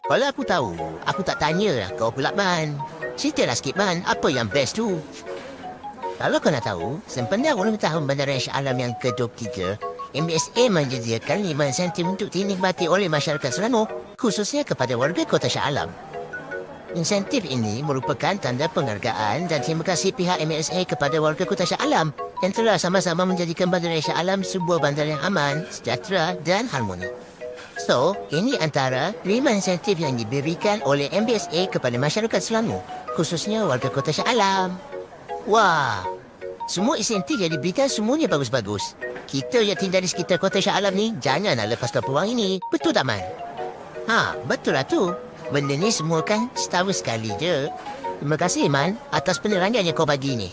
Kalau 0.04 0.26
aku 0.28 0.44
tahu, 0.44 0.76
aku 1.08 1.24
tak 1.24 1.40
tanya 1.40 1.72
lah 1.72 1.90
kau 1.96 2.12
pula, 2.12 2.36
Man. 2.36 2.76
Ceritalah 3.16 3.56
sikit, 3.56 3.80
Man. 3.80 4.04
Apa 4.04 4.28
yang 4.28 4.52
best 4.52 4.76
tu? 4.76 5.00
Kalau 6.20 6.44
kau 6.44 6.52
nak 6.52 6.68
tahu, 6.68 7.00
sempena 7.08 7.56
ulang 7.56 7.80
tahun 7.80 8.04
Bandaran 8.04 8.44
Shah 8.44 8.60
Alam 8.60 8.76
yang 8.76 8.92
ke-23, 9.00 9.80
MBSA 10.20 10.68
menyediakan 10.68 11.48
lima 11.48 11.72
insentif 11.72 12.04
untuk 12.04 12.28
dinikmati 12.28 12.92
oleh 12.92 13.08
masyarakat 13.08 13.56
Selangor 13.56 13.88
khususnya 14.20 14.68
kepada 14.68 15.00
warga 15.00 15.24
Kota 15.24 15.48
Shah 15.48 15.64
Alam. 15.72 15.88
Insentif 16.94 17.42
ini 17.50 17.82
merupakan 17.82 18.38
tanda 18.38 18.70
penghargaan 18.70 19.50
dan 19.50 19.60
terima 19.66 19.82
kasih 19.82 20.14
pihak 20.14 20.38
MSA 20.46 20.86
kepada 20.86 21.18
warga 21.18 21.42
Kota 21.42 21.66
Shah 21.66 21.82
Alam 21.82 22.14
yang 22.46 22.54
telah 22.54 22.78
sama-sama 22.78 23.26
menjadikan 23.26 23.74
Bandar 23.74 23.98
Shah 23.98 24.14
Alam 24.14 24.46
sebuah 24.46 24.78
bandar 24.78 25.10
yang 25.10 25.18
aman, 25.26 25.66
sejahtera 25.74 26.38
dan 26.46 26.70
harmoni. 26.70 27.10
So, 27.82 28.14
ini 28.30 28.54
antara 28.62 29.10
lima 29.26 29.50
insentif 29.50 29.98
yang 29.98 30.14
diberikan 30.14 30.86
oleh 30.86 31.10
MBSA 31.10 31.74
kepada 31.74 31.98
masyarakat 31.98 32.38
Selangor, 32.38 32.86
khususnya 33.18 33.66
warga 33.66 33.90
Kota 33.90 34.14
Shah 34.14 34.30
Alam. 34.30 34.78
Wah, 35.50 36.06
semua 36.70 37.02
insentif 37.02 37.42
yang 37.42 37.50
diberikan 37.50 37.90
semuanya 37.90 38.30
bagus-bagus. 38.30 38.94
Kita 39.26 39.66
yang 39.66 39.82
tinggal 39.82 40.06
di 40.06 40.14
sekitar 40.14 40.38
Kota 40.38 40.62
Shah 40.62 40.78
Alam 40.78 40.94
ni, 40.94 41.18
jangan 41.18 41.58
nak 41.58 41.74
lepaskan 41.74 42.06
peluang 42.06 42.38
ini. 42.38 42.62
Betul 42.70 42.94
tak, 42.94 43.10
Man? 43.10 43.26
Ha, 44.06 44.38
betul 44.46 44.78
lah 44.78 44.86
tu. 44.86 45.10
Benda 45.54 45.78
ni 45.78 45.94
semua 45.94 46.26
kan 46.26 46.50
setahun 46.58 47.06
sekali 47.06 47.30
je. 47.38 47.70
Terima 48.18 48.42
kasih, 48.42 48.74
Man, 48.74 48.98
atas 49.14 49.38
penerangan 49.38 49.86
yang 49.86 49.94
kau 49.94 50.02
bagi 50.02 50.34
ni. 50.34 50.50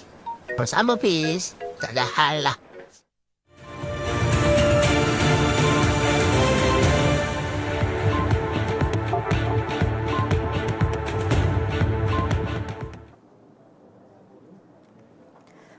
Bersama, 0.61 1.01
Fiz. 1.01 1.57
Tak 1.81 1.97
ada 1.97 2.05
hal 2.05 2.45
lah. 2.45 2.57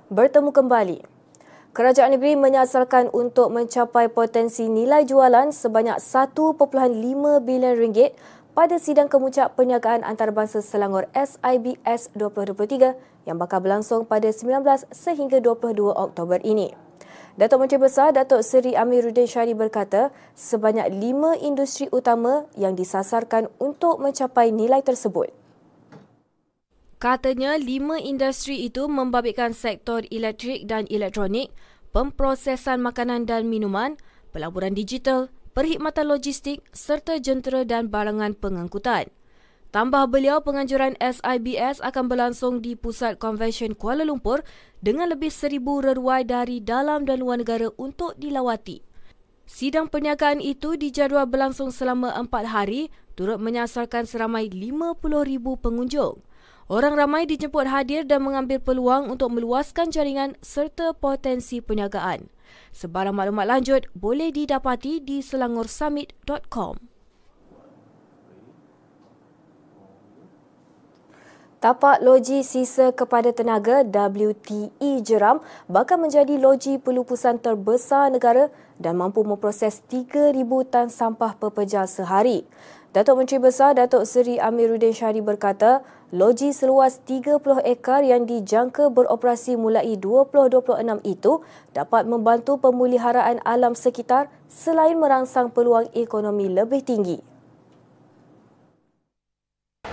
Bertemu 0.10 0.50
kembali. 0.50 0.98
Kerajaan 1.72 2.18
negeri 2.18 2.36
menyasalkan 2.36 3.08
untuk 3.16 3.48
mencapai 3.54 4.12
potensi 4.12 4.68
nilai 4.68 5.08
jualan 5.08 5.56
sebanyak 5.56 6.01
1.5 6.04 6.68
bilion 7.46 7.75
ringgit 7.80 8.12
pada 8.51 8.75
sidang 8.75 9.08
kemuncak 9.08 9.55
perniagaan 9.55 10.03
antarabangsa 10.03 10.60
Selangor 10.60 11.08
SIBS 11.15 12.12
2023 12.19 13.23
yang 13.23 13.38
bakal 13.39 13.63
berlangsung 13.63 14.04
pada 14.04 14.28
19 14.28 14.63
sehingga 14.91 15.39
22 15.39 15.78
Oktober 15.95 16.39
ini. 16.43 16.76
Datuk 17.39 17.63
Menteri 17.63 17.80
Besar 17.80 18.12
Datuk 18.12 18.43
Seri 18.43 18.76
Amiruddin 18.76 19.23
Syari 19.23 19.56
berkata 19.56 20.12
sebanyak 20.36 20.91
lima 20.91 21.39
industri 21.39 21.88
utama 21.88 22.43
yang 22.60 22.76
disasarkan 22.76 23.47
untuk 23.56 24.04
mencapai 24.04 24.52
nilai 24.52 24.84
tersebut. 24.84 25.32
Katanya 27.02 27.56
lima 27.58 27.97
industri 27.97 28.67
itu 28.67 28.86
membabitkan 28.86 29.56
sektor 29.56 30.04
elektrik 30.12 30.67
dan 30.67 30.86
elektronik, 30.91 31.49
pemprosesan 31.95 32.84
makanan 32.84 33.26
dan 33.26 33.47
minuman, 33.47 33.97
pelaburan 34.36 34.76
digital, 34.78 35.32
perkhidmatan 35.52 36.08
logistik 36.08 36.64
serta 36.72 37.20
jentera 37.20 37.68
dan 37.68 37.92
barangan 37.92 38.36
pengangkutan. 38.36 39.12
Tambah 39.72 40.12
beliau, 40.12 40.44
penganjuran 40.44 41.00
SIBS 41.00 41.80
akan 41.80 42.12
berlangsung 42.12 42.60
di 42.60 42.76
Pusat 42.76 43.16
Konvensyen 43.24 43.72
Kuala 43.72 44.04
Lumpur 44.04 44.44
dengan 44.84 45.08
lebih 45.08 45.32
seribu 45.32 45.80
reruai 45.80 46.28
dari 46.28 46.60
dalam 46.60 47.08
dan 47.08 47.24
luar 47.24 47.40
negara 47.40 47.72
untuk 47.80 48.20
dilawati. 48.20 48.84
Sidang 49.48 49.88
perniagaan 49.88 50.44
itu 50.44 50.76
dijadual 50.76 51.24
berlangsung 51.28 51.72
selama 51.72 52.12
empat 52.20 52.52
hari 52.52 52.92
turut 53.16 53.40
menyasarkan 53.40 54.04
seramai 54.04 54.52
50,000 54.52 55.40
pengunjung. 55.60 56.20
Orang 56.72 56.96
ramai 56.96 57.28
dijemput 57.28 57.68
hadir 57.68 58.08
dan 58.08 58.24
mengambil 58.24 58.64
peluang 58.64 59.12
untuk 59.12 59.32
meluaskan 59.36 59.92
jaringan 59.92 60.40
serta 60.40 60.96
potensi 60.96 61.60
perniagaan. 61.60 62.32
Sebarang 62.72 63.16
maklumat 63.16 63.48
lanjut 63.48 63.88
boleh 63.98 64.32
didapati 64.32 65.04
di 65.04 65.20
selangorsummit.com. 65.20 66.92
Tapak 71.62 72.02
loji 72.02 72.42
sisa 72.42 72.90
kepada 72.90 73.30
tenaga 73.30 73.86
WTE 73.86 75.06
Jeram 75.06 75.46
bakal 75.70 76.02
menjadi 76.02 76.42
loji 76.42 76.82
pelupusan 76.82 77.38
terbesar 77.38 78.10
negara 78.10 78.50
dan 78.82 78.98
mampu 78.98 79.22
memproses 79.22 79.78
3,000 79.86 80.42
tan 80.74 80.90
sampah 80.90 81.38
pepejal 81.38 81.86
sehari. 81.86 82.50
Datuk 82.91 83.23
Menteri 83.23 83.39
Besar 83.39 83.71
Datuk 83.71 84.04
Seri 84.04 84.36
Amiruddin 84.36 84.91
Syari 84.91 85.23
berkata, 85.23 85.80
loji 86.12 86.51
seluas 86.51 86.99
30 87.08 87.39
ekar 87.63 88.04
yang 88.04 88.27
dijangka 88.27 88.91
beroperasi 88.91 89.56
mulai 89.56 89.95
2026 89.95 90.99
itu 91.08 91.39
dapat 91.71 92.04
membantu 92.04 92.60
pemuliharaan 92.60 93.39
alam 93.47 93.80
sekitar 93.80 94.27
selain 94.51 94.99
merangsang 94.99 95.47
peluang 95.56 95.88
ekonomi 95.95 96.51
lebih 96.51 96.84
tinggi. 96.84 97.23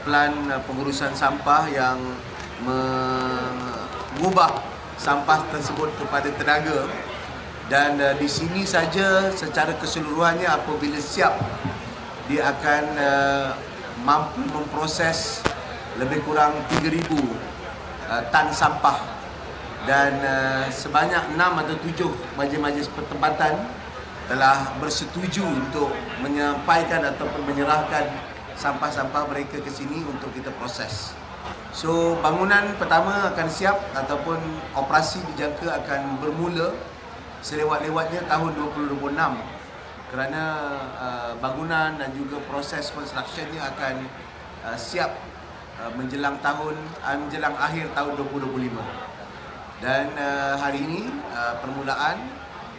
Plan 0.03 0.35
uh, 0.51 0.59
pengurusan 0.67 1.15
sampah 1.15 1.71
yang 1.71 2.03
mengubah 2.67 4.59
sampah 4.99 5.47
tersebut 5.55 5.87
kepada 6.03 6.35
tenaga 6.35 6.91
dan 7.71 7.95
uh, 8.03 8.19
di 8.19 8.27
sini 8.27 8.67
saja 8.67 9.31
secara 9.31 9.79
keseluruhannya 9.79 10.51
apabila 10.51 10.99
siap 10.99 11.39
dia 12.29 12.53
akan 12.53 12.85
uh, 13.01 13.49
mampu 14.05 14.45
memproses 14.53 15.41
lebih 15.97 16.21
kurang 16.29 16.53
3000 16.77 17.09
uh, 17.09 18.23
tan 18.29 18.53
sampah 18.53 19.01
dan 19.89 20.13
uh, 20.21 20.65
sebanyak 20.69 21.33
6 21.33 21.41
atau 21.41 21.77
7 21.81 22.37
majlis-majlis 22.37 22.89
pertempatan 22.93 23.57
telah 24.29 24.77
bersetuju 24.77 25.41
untuk 25.41 25.89
menyampaikan 26.21 27.01
ataupun 27.01 27.49
menyerahkan 27.49 28.05
sampah-sampah 28.53 29.25
mereka 29.33 29.57
ke 29.65 29.73
sini 29.73 30.05
untuk 30.05 30.29
kita 30.37 30.53
proses. 30.61 31.17
So 31.73 32.21
bangunan 32.21 32.77
pertama 32.77 33.33
akan 33.33 33.49
siap 33.49 33.81
ataupun 33.97 34.37
operasi 34.77 35.25
dijangka 35.33 35.81
akan 35.81 36.21
bermula 36.21 36.77
selewat-lewatnya 37.41 38.29
tahun 38.29 38.53
2026 38.77 39.58
kerana 40.09 40.43
uh, 40.97 41.33
bangunan 41.37 42.01
dan 42.01 42.11
juga 42.17 42.41
proses 42.49 42.89
constructionnya 42.93 43.61
akan 43.77 44.09
uh, 44.65 44.77
siap 44.79 45.13
uh, 45.81 45.93
menjelang 45.93 46.41
tahun 46.41 46.77
uh, 47.05 47.17
menjelang 47.17 47.53
akhir 47.55 47.93
tahun 47.93 48.17
2025 48.17 48.73
dan 49.85 50.11
uh, 50.17 50.59
hari 50.59 50.83
ini 50.83 51.07
uh, 51.31 51.61
permulaan 51.61 52.19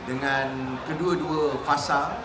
dengan 0.03 0.75
kedua-dua 0.89 1.61
fasa 1.63 2.17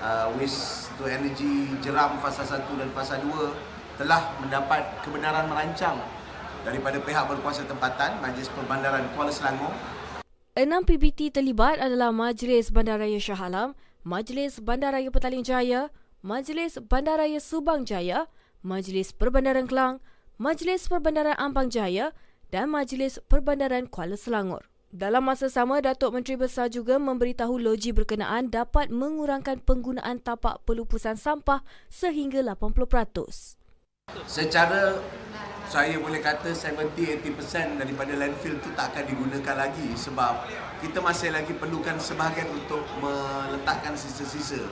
uh, 0.00 0.32
waste 0.40 0.90
to 0.98 1.06
energy 1.06 1.70
jeram 1.84 2.18
fasa 2.18 2.42
1 2.42 2.66
dan 2.80 2.88
fasa 2.96 3.20
2 3.22 4.00
telah 4.00 4.34
mendapat 4.42 5.02
kebenaran 5.02 5.46
merancang 5.50 5.98
daripada 6.66 6.98
pihak 6.98 7.24
berkuasa 7.30 7.66
tempatan 7.66 8.18
Majlis 8.22 8.50
Perbandaran 8.50 9.06
Kuala 9.14 9.30
Selangor. 9.30 9.74
Enam 10.58 10.82
PBT 10.82 11.30
terlibat 11.30 11.78
adalah 11.78 12.10
Majlis 12.10 12.74
Bandaraya 12.74 13.18
Shah 13.22 13.38
Alam, 13.38 13.78
Majlis 14.08 14.64
Bandaraya 14.64 15.12
Petaling 15.12 15.44
Jaya, 15.44 15.92
Majlis 16.24 16.80
Bandaraya 16.80 17.36
Subang 17.44 17.84
Jaya, 17.84 18.24
Majlis 18.64 19.12
Perbandaran 19.12 19.68
Kelang, 19.68 20.00
Majlis 20.40 20.88
Perbandaran 20.88 21.36
Ampang 21.36 21.68
Jaya 21.68 22.16
dan 22.48 22.72
Majlis 22.72 23.20
Perbandaran 23.28 23.84
Kuala 23.84 24.16
Selangor. 24.16 24.64
Dalam 24.88 25.28
masa 25.28 25.52
sama, 25.52 25.84
Datuk 25.84 26.16
Menteri 26.16 26.40
Besar 26.40 26.72
juga 26.72 26.96
memberitahu 26.96 27.60
loji 27.60 27.92
berkenaan 27.92 28.48
dapat 28.48 28.88
mengurangkan 28.88 29.60
penggunaan 29.60 30.24
tapak 30.24 30.64
pelupusan 30.64 31.20
sampah 31.20 31.60
sehingga 31.92 32.40
80%. 32.40 33.57
Secara 34.24 34.96
saya 35.68 36.00
boleh 36.00 36.24
kata 36.24 36.56
70-80% 36.56 37.76
daripada 37.76 38.12
landfill 38.16 38.56
tu 38.64 38.72
tak 38.72 38.96
akan 38.96 39.04
digunakan 39.04 39.52
lagi 39.52 39.92
sebab 40.00 40.48
kita 40.80 41.04
masih 41.04 41.28
lagi 41.28 41.52
perlukan 41.52 42.00
sebahagian 42.00 42.48
untuk 42.48 42.88
meletakkan 43.04 43.92
sisa-sisa. 43.92 44.64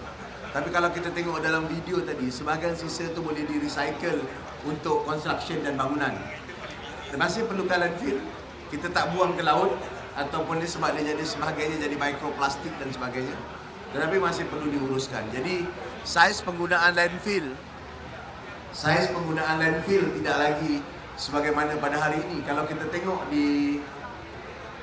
Tapi 0.56 0.72
kalau 0.72 0.88
kita 0.88 1.12
tengok 1.12 1.44
dalam 1.44 1.68
video 1.68 2.00
tadi, 2.00 2.32
sebahagian 2.32 2.72
sisa 2.72 3.12
tu 3.12 3.20
boleh 3.20 3.44
di-recycle 3.44 4.24
untuk 4.64 5.04
construction 5.04 5.60
dan 5.60 5.76
bangunan. 5.76 6.16
Masih 7.12 7.44
perlukan 7.44 7.76
landfill, 7.76 8.16
kita 8.72 8.88
tak 8.88 9.12
buang 9.12 9.36
ke 9.36 9.44
laut 9.44 9.76
ataupun 10.16 10.64
dia 10.64 10.68
sebab 10.68 10.96
dia 10.96 11.12
jadi 11.12 11.24
sebahagiannya 11.28 11.76
jadi 11.76 11.96
mikroplastik 12.00 12.72
dan 12.80 12.88
sebagainya. 12.88 13.36
Tetapi 13.92 14.16
masih 14.16 14.48
perlu 14.48 14.72
diuruskan. 14.72 15.28
Jadi 15.28 15.68
saiz 16.08 16.40
penggunaan 16.40 16.96
landfill 16.96 17.52
saiz 18.76 19.08
penggunaan 19.08 19.56
landfill 19.56 20.04
tidak 20.20 20.36
lagi 20.36 20.84
sebagaimana 21.16 21.80
pada 21.80 21.96
hari 21.96 22.20
ini. 22.28 22.44
Kalau 22.44 22.68
kita 22.68 22.84
tengok 22.92 23.24
di 23.32 23.80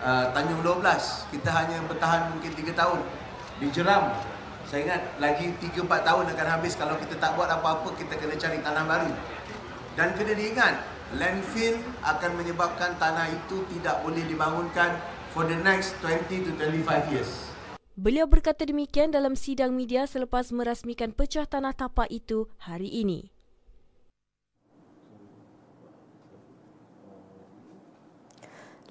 uh, 0.02 0.34
Tanjung 0.34 0.66
12, 0.66 0.82
kita 1.30 1.50
hanya 1.54 1.78
bertahan 1.86 2.34
mungkin 2.34 2.52
3 2.58 2.74
tahun. 2.74 3.00
Di 3.62 3.70
Jeram, 3.70 4.18
saya 4.66 4.90
ingat 4.90 5.02
lagi 5.22 5.54
3-4 5.62 5.86
tahun 6.10 6.26
akan 6.34 6.48
habis 6.58 6.74
kalau 6.74 6.98
kita 6.98 7.22
tak 7.22 7.38
buat 7.38 7.46
apa-apa, 7.46 7.94
kita 7.94 8.18
kena 8.18 8.34
cari 8.34 8.58
tanah 8.66 8.84
baru. 8.90 9.14
Dan 9.94 10.18
kena 10.18 10.34
diingat, 10.34 10.82
landfill 11.14 11.78
akan 12.02 12.32
menyebabkan 12.34 12.98
tanah 12.98 13.30
itu 13.30 13.62
tidak 13.78 14.02
boleh 14.02 14.26
dibangunkan 14.26 14.98
for 15.38 15.46
the 15.46 15.58
next 15.62 15.94
20 16.02 16.50
to 16.50 16.52
25 16.58 17.14
years. 17.14 17.54
Beliau 17.94 18.26
berkata 18.26 18.66
demikian 18.66 19.14
dalam 19.14 19.38
sidang 19.38 19.70
media 19.78 20.10
selepas 20.10 20.50
merasmikan 20.50 21.14
pecah 21.14 21.46
tanah 21.46 21.78
tapak 21.78 22.10
itu 22.10 22.50
hari 22.58 22.90
ini. 22.90 23.33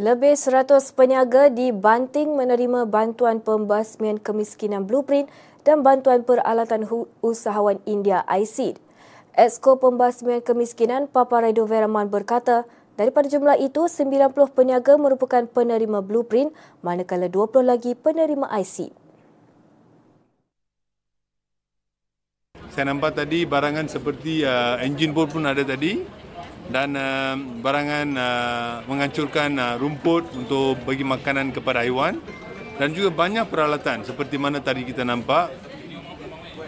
Lebih 0.01 0.41
100 0.41 0.73
peniaga 0.97 1.53
dibanting 1.53 2.33
menerima 2.33 2.89
bantuan 2.89 3.45
pembasmian 3.45 4.17
kemiskinan 4.17 4.89
blueprint 4.89 5.29
dan 5.69 5.85
bantuan 5.85 6.25
peralatan 6.25 6.89
usahawan 7.21 7.77
India 7.85 8.25
ICID. 8.25 8.81
Esko 9.37 9.77
Pembasmian 9.77 10.41
Kemiskinan 10.41 11.13
Papa 11.13 11.45
Raido 11.45 11.69
Veraman 11.69 12.09
berkata, 12.09 12.65
daripada 12.97 13.29
jumlah 13.29 13.61
itu, 13.61 13.85
90 13.85 14.33
peniaga 14.57 14.97
merupakan 14.97 15.45
penerima 15.45 16.01
blueprint 16.01 16.57
manakala 16.81 17.29
20 17.29 17.61
lagi 17.61 17.93
penerima 17.93 18.49
ICID. 18.49 18.97
Saya 22.73 22.89
nampak 22.89 23.13
tadi 23.13 23.45
barangan 23.45 23.93
seperti 23.93 24.41
uh, 24.41 24.81
engine 24.81 25.13
board 25.13 25.37
pun 25.37 25.45
ada 25.45 25.61
tadi 25.61 26.22
dan 26.73 26.97
uh, 26.97 27.37
barangan 27.61 28.09
uh, 28.17 28.73
menghancurkan 28.89 29.53
uh, 29.61 29.77
rumput 29.77 30.25
untuk 30.33 30.81
bagi 30.89 31.05
makanan 31.05 31.53
kepada 31.53 31.85
haiwan 31.85 32.17
dan 32.81 32.97
juga 32.97 33.13
banyak 33.13 33.45
peralatan 33.53 34.03
seperti 34.09 34.41
mana 34.41 34.59
tadi 34.65 34.83
kita 34.89 35.05
nampak. 35.05 35.53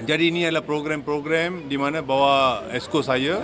Jadi 0.04 0.28
ini 0.28 0.44
adalah 0.44 0.60
program-program 0.60 1.64
di 1.64 1.80
mana 1.80 2.04
bawa 2.04 2.68
esko 2.76 3.00
saya 3.00 3.40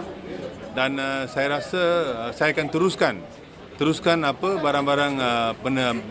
dan 0.76 1.00
uh, 1.00 1.24
saya 1.24 1.56
rasa 1.56 1.82
uh, 2.28 2.30
saya 2.36 2.52
akan 2.52 2.68
teruskan 2.68 3.14
teruskan 3.80 4.20
apa 4.28 4.60
barang-barang 4.60 5.14
uh, 5.16 5.52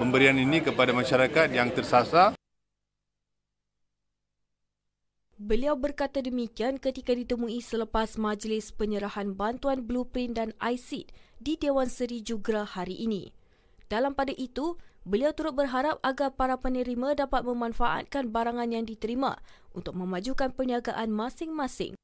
pemberian 0.01 0.33
ini 0.41 0.65
kepada 0.65 0.89
masyarakat 0.89 1.53
yang 1.53 1.69
tersasar. 1.69 2.38
Beliau 5.39 5.80
berkata 5.80 6.19
demikian 6.19 6.84
ketika 6.84 7.15
ditemui 7.15 7.63
selepas 7.63 8.19
majlis 8.19 8.75
penyerahan 8.75 9.32
bantuan 9.32 9.80
blueprint 9.88 10.36
dan 10.36 10.52
ICID 10.60 11.08
di 11.39 11.56
Dewan 11.56 11.88
Seri 11.88 12.19
Jugra 12.19 12.67
hari 12.67 12.99
ini. 12.99 13.32
Dalam 13.88 14.13
pada 14.13 14.36
itu, 14.36 14.75
Beliau 15.10 15.32
turut 15.32 15.56
berharap 15.56 15.97
agar 16.06 16.36
para 16.36 16.60
penerima 16.60 17.15
dapat 17.15 17.41
memanfaatkan 17.41 18.30
barangan 18.30 18.67
yang 18.67 18.86
diterima 18.86 19.41
untuk 19.71 19.95
memajukan 19.95 20.52
perniagaan 20.54 21.10
masing-masing. 21.10 21.95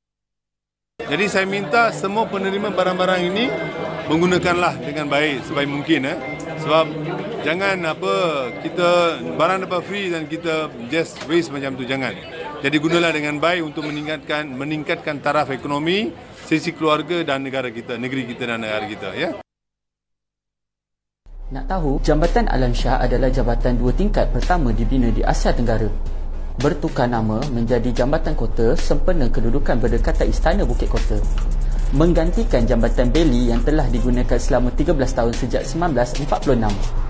Jadi 1.05 1.25
saya 1.29 1.45
minta 1.45 1.93
semua 1.93 2.25
penerima 2.25 2.71
barang-barang 2.73 3.21
ini 3.29 3.45
menggunakanlah 4.09 4.79
dengan 4.79 5.05
baik 5.05 5.43
sebaik 5.45 5.69
mungkin 5.69 6.07
eh. 6.07 6.17
Sebab 6.65 6.85
jangan 7.45 7.83
apa 7.83 8.13
kita 8.63 9.21
barang 9.37 9.69
dapat 9.69 9.81
free 9.85 10.09
dan 10.09 10.25
kita 10.25 10.71
just 10.89 11.19
waste 11.29 11.53
macam 11.53 11.77
tu 11.77 11.85
jangan. 11.85 12.15
Jadi 12.63 12.75
gunalah 12.79 13.11
dengan 13.11 13.35
baik 13.41 13.61
untuk 13.67 13.83
meningkatkan 13.87 14.47
meningkatkan 14.47 15.19
taraf 15.19 15.51
ekonomi, 15.51 16.15
sisi 16.47 16.71
keluarga 16.71 17.19
dan 17.25 17.43
negara 17.43 17.67
kita, 17.67 17.99
negeri 17.99 18.23
kita 18.31 18.47
dan 18.47 18.63
negara 18.63 18.85
kita 18.87 19.09
ya. 19.11 19.29
Nak 21.45 21.65
tahu, 21.69 22.01
Jambatan 22.01 22.49
Alam 22.49 22.73
Shah 22.73 22.97
adalah 22.97 23.29
jabatan 23.29 23.77
dua 23.77 23.93
tingkat 23.93 24.33
pertama 24.33 24.73
dibina 24.73 25.13
di 25.13 25.21
Asia 25.21 25.53
Tenggara. 25.53 25.85
Bertukar 26.57 27.05
nama 27.05 27.37
menjadi 27.51 27.91
Jambatan 27.91 28.33
Kota 28.33 28.73
sempena 28.73 29.29
kedudukan 29.29 29.77
berdekatan 29.77 30.31
Istana 30.31 30.65
Bukit 30.65 30.89
Kota. 30.89 31.21
Menggantikan 31.93 32.65
Jambatan 32.65 33.13
Beli 33.13 33.53
yang 33.53 33.61
telah 33.61 33.85
digunakan 33.93 34.41
selama 34.41 34.73
13 34.73 34.95
tahun 35.05 35.33
sejak 35.37 35.63
1946. 35.69 37.04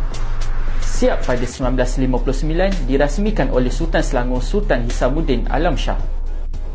Siap 0.95 1.27
pada 1.27 1.43
1959 1.43 2.87
dirasmikan 2.87 3.51
oleh 3.51 3.67
Sultan 3.67 3.99
Selangor 3.99 4.39
Sultan 4.39 4.87
Hisamuddin 4.87 5.43
Alam 5.51 5.75
Shah 5.75 5.99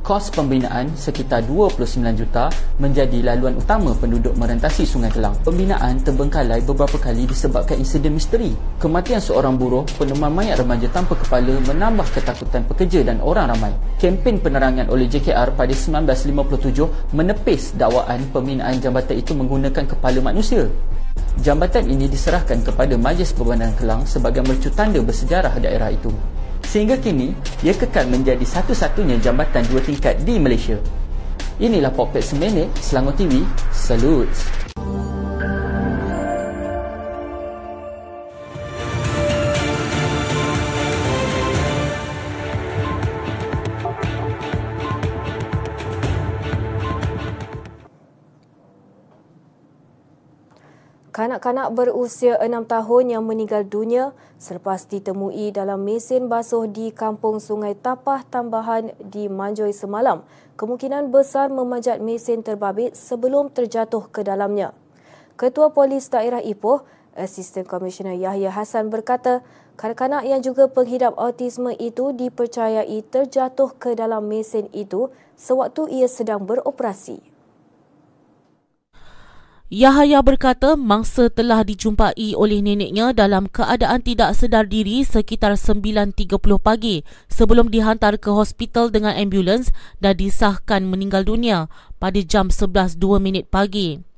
kos 0.04 0.32
pembinaan 0.32 0.92
sekitar 0.96 1.44
29 1.48 1.86
juta 2.18 2.52
menjadi 2.82 3.20
laluan 3.20 3.56
utama 3.56 3.94
penduduk 3.94 4.34
merentasi 4.34 4.82
Sungai 4.82 5.12
Kelang. 5.12 5.38
Pembinaan 5.46 6.02
terbengkalai 6.02 6.64
beberapa 6.66 6.98
kali 6.98 7.30
disebabkan 7.30 7.78
insiden 7.78 8.18
misteri. 8.18 8.50
Kematian 8.82 9.22
seorang 9.22 9.54
buruh 9.54 9.86
penemuan 9.96 10.34
mayat 10.34 10.58
remaja 10.58 10.90
tanpa 10.90 11.14
kepala 11.14 11.56
menambah 11.62 12.10
ketakutan 12.10 12.66
pekerja 12.66 13.06
dan 13.06 13.22
orang 13.22 13.54
ramai. 13.54 13.72
Kempen 14.02 14.42
penerangan 14.42 14.90
oleh 14.90 15.06
JKR 15.06 15.54
pada 15.54 15.72
1957 15.72 17.14
menepis 17.14 17.76
dakwaan 17.78 18.24
pembinaan 18.34 18.82
jambatan 18.82 19.14
itu 19.14 19.32
menggunakan 19.36 19.84
kepala 19.84 20.18
manusia. 20.18 20.66
Jambatan 21.40 21.88
ini 21.88 22.04
diserahkan 22.04 22.60
kepada 22.60 23.00
Majlis 23.00 23.32
Perbandaran 23.32 23.72
Kelang 23.78 24.02
sebagai 24.04 24.44
mercu 24.44 24.68
tanda 24.68 25.00
bersejarah 25.00 25.56
daerah 25.56 25.88
itu. 25.88 26.12
Sehingga 26.66 27.00
kini, 27.00 27.32
ia 27.64 27.74
kekal 27.74 28.06
menjadi 28.06 28.44
satu-satunya 28.44 29.18
jambatan 29.18 29.64
dua 29.72 29.80
tingkat 29.82 30.20
di 30.22 30.36
Malaysia. 30.36 30.76
Inilah 31.58 31.92
Popet 31.92 32.24
Seminit, 32.24 32.72
Selangor 32.78 33.16
TV. 33.16 33.42
Salut! 33.72 34.69
Kanak-kanak 51.30 51.70
berusia 51.78 52.34
enam 52.42 52.66
tahun 52.66 53.14
yang 53.14 53.22
meninggal 53.22 53.62
dunia 53.62 54.10
selepas 54.42 54.82
ditemui 54.90 55.54
dalam 55.54 55.78
mesin 55.86 56.26
basuh 56.26 56.66
di 56.66 56.90
kampung 56.90 57.38
Sungai 57.38 57.78
Tapah 57.78 58.26
Tambahan 58.26 58.90
di 58.98 59.30
Manjoy 59.30 59.70
semalam 59.70 60.26
kemungkinan 60.58 61.14
besar 61.14 61.46
memanjat 61.46 62.02
mesin 62.02 62.42
terbabit 62.42 62.98
sebelum 62.98 63.46
terjatuh 63.46 64.10
ke 64.10 64.26
dalamnya. 64.26 64.74
Ketua 65.38 65.70
Polis 65.70 66.10
Daerah 66.10 66.42
Ipoh, 66.42 66.82
Asisten 67.14 67.62
Komisioner 67.62 68.18
Yahya 68.18 68.50
Hassan 68.50 68.90
berkata, 68.90 69.46
kanak-kanak 69.78 70.26
yang 70.26 70.42
juga 70.42 70.66
penghidap 70.66 71.14
autisme 71.14 71.70
itu 71.78 72.10
dipercayai 72.10 73.06
terjatuh 73.06 73.70
ke 73.78 73.94
dalam 73.94 74.26
mesin 74.26 74.66
itu 74.74 75.14
sewaktu 75.38 75.94
ia 75.94 76.10
sedang 76.10 76.42
beroperasi. 76.42 77.29
Yahaya 79.70 80.18
berkata 80.18 80.74
mangsa 80.74 81.30
telah 81.30 81.62
dijumpai 81.62 82.34
oleh 82.34 82.58
neneknya 82.58 83.14
dalam 83.14 83.46
keadaan 83.46 84.02
tidak 84.02 84.34
sedar 84.34 84.66
diri 84.66 85.06
sekitar 85.06 85.54
9.30 85.54 86.26
pagi 86.58 87.06
sebelum 87.30 87.70
dihantar 87.70 88.18
ke 88.18 88.34
hospital 88.34 88.90
dengan 88.90 89.14
ambulans 89.14 89.70
dan 90.02 90.18
disahkan 90.18 90.82
meninggal 90.90 91.22
dunia 91.22 91.70
pada 92.02 92.18
jam 92.18 92.50
11.02 92.50 92.98
minit 93.22 93.46
pagi. 93.46 94.09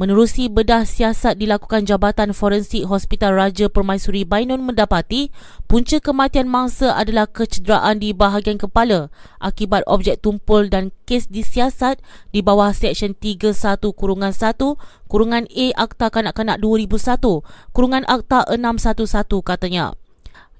Menerusi 0.00 0.48
bedah 0.48 0.88
siasat 0.88 1.36
dilakukan 1.36 1.84
Jabatan 1.84 2.32
Forensik 2.32 2.88
Hospital 2.88 3.36
Raja 3.36 3.68
Permaisuri 3.68 4.24
Bainon 4.24 4.64
mendapati 4.64 5.28
punca 5.68 6.00
kematian 6.00 6.48
mangsa 6.48 6.96
adalah 6.96 7.28
kecederaan 7.28 8.00
di 8.00 8.16
bahagian 8.16 8.56
kepala 8.56 9.12
akibat 9.44 9.84
objek 9.84 10.24
tumpul 10.24 10.72
dan 10.72 10.88
kes 11.04 11.28
disiasat 11.28 12.00
di 12.32 12.40
bawah 12.40 12.72
Seksyen 12.72 13.12
31 13.12 13.52
Kurungan 13.92 14.32
1 14.32 14.56
Kurungan 15.04 15.44
A 15.44 15.66
Akta 15.76 16.08
Kanak-Kanak 16.08 16.64
2001 16.64 17.44
Kurungan 17.76 18.08
Akta 18.08 18.48
611 18.48 19.44
katanya. 19.44 19.99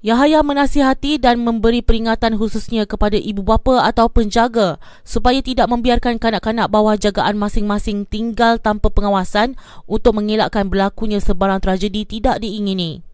Yahaya 0.01 0.41
menasihati 0.41 1.21
dan 1.21 1.45
memberi 1.45 1.85
peringatan 1.85 2.33
khususnya 2.33 2.89
kepada 2.89 3.21
ibu 3.21 3.45
bapa 3.45 3.85
atau 3.85 4.09
penjaga 4.09 4.81
supaya 5.05 5.45
tidak 5.45 5.69
membiarkan 5.69 6.17
kanak-kanak 6.17 6.73
bawah 6.73 6.97
jagaan 6.97 7.37
masing-masing 7.37 8.09
tinggal 8.09 8.57
tanpa 8.57 8.89
pengawasan 8.89 9.53
untuk 9.85 10.17
mengelakkan 10.17 10.65
berlakunya 10.73 11.21
sebarang 11.21 11.61
tragedi 11.61 12.09
tidak 12.09 12.41
diingini. 12.41 13.05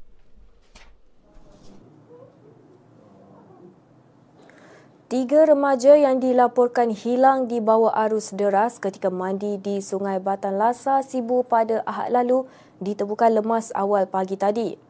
Tiga 5.12 5.44
remaja 5.44 6.00
yang 6.00 6.24
dilaporkan 6.24 6.96
hilang 6.96 7.52
di 7.52 7.60
bawah 7.60 7.92
arus 8.08 8.32
deras 8.32 8.80
ketika 8.80 9.12
mandi 9.12 9.60
di 9.60 9.84
Sungai 9.84 10.24
Batan 10.24 10.56
Lasa 10.56 11.04
Sibu 11.04 11.44
pada 11.44 11.84
Ahad 11.84 12.16
lalu 12.16 12.48
ditemukan 12.80 13.44
lemas 13.44 13.76
awal 13.76 14.08
pagi 14.08 14.40
tadi. 14.40 14.87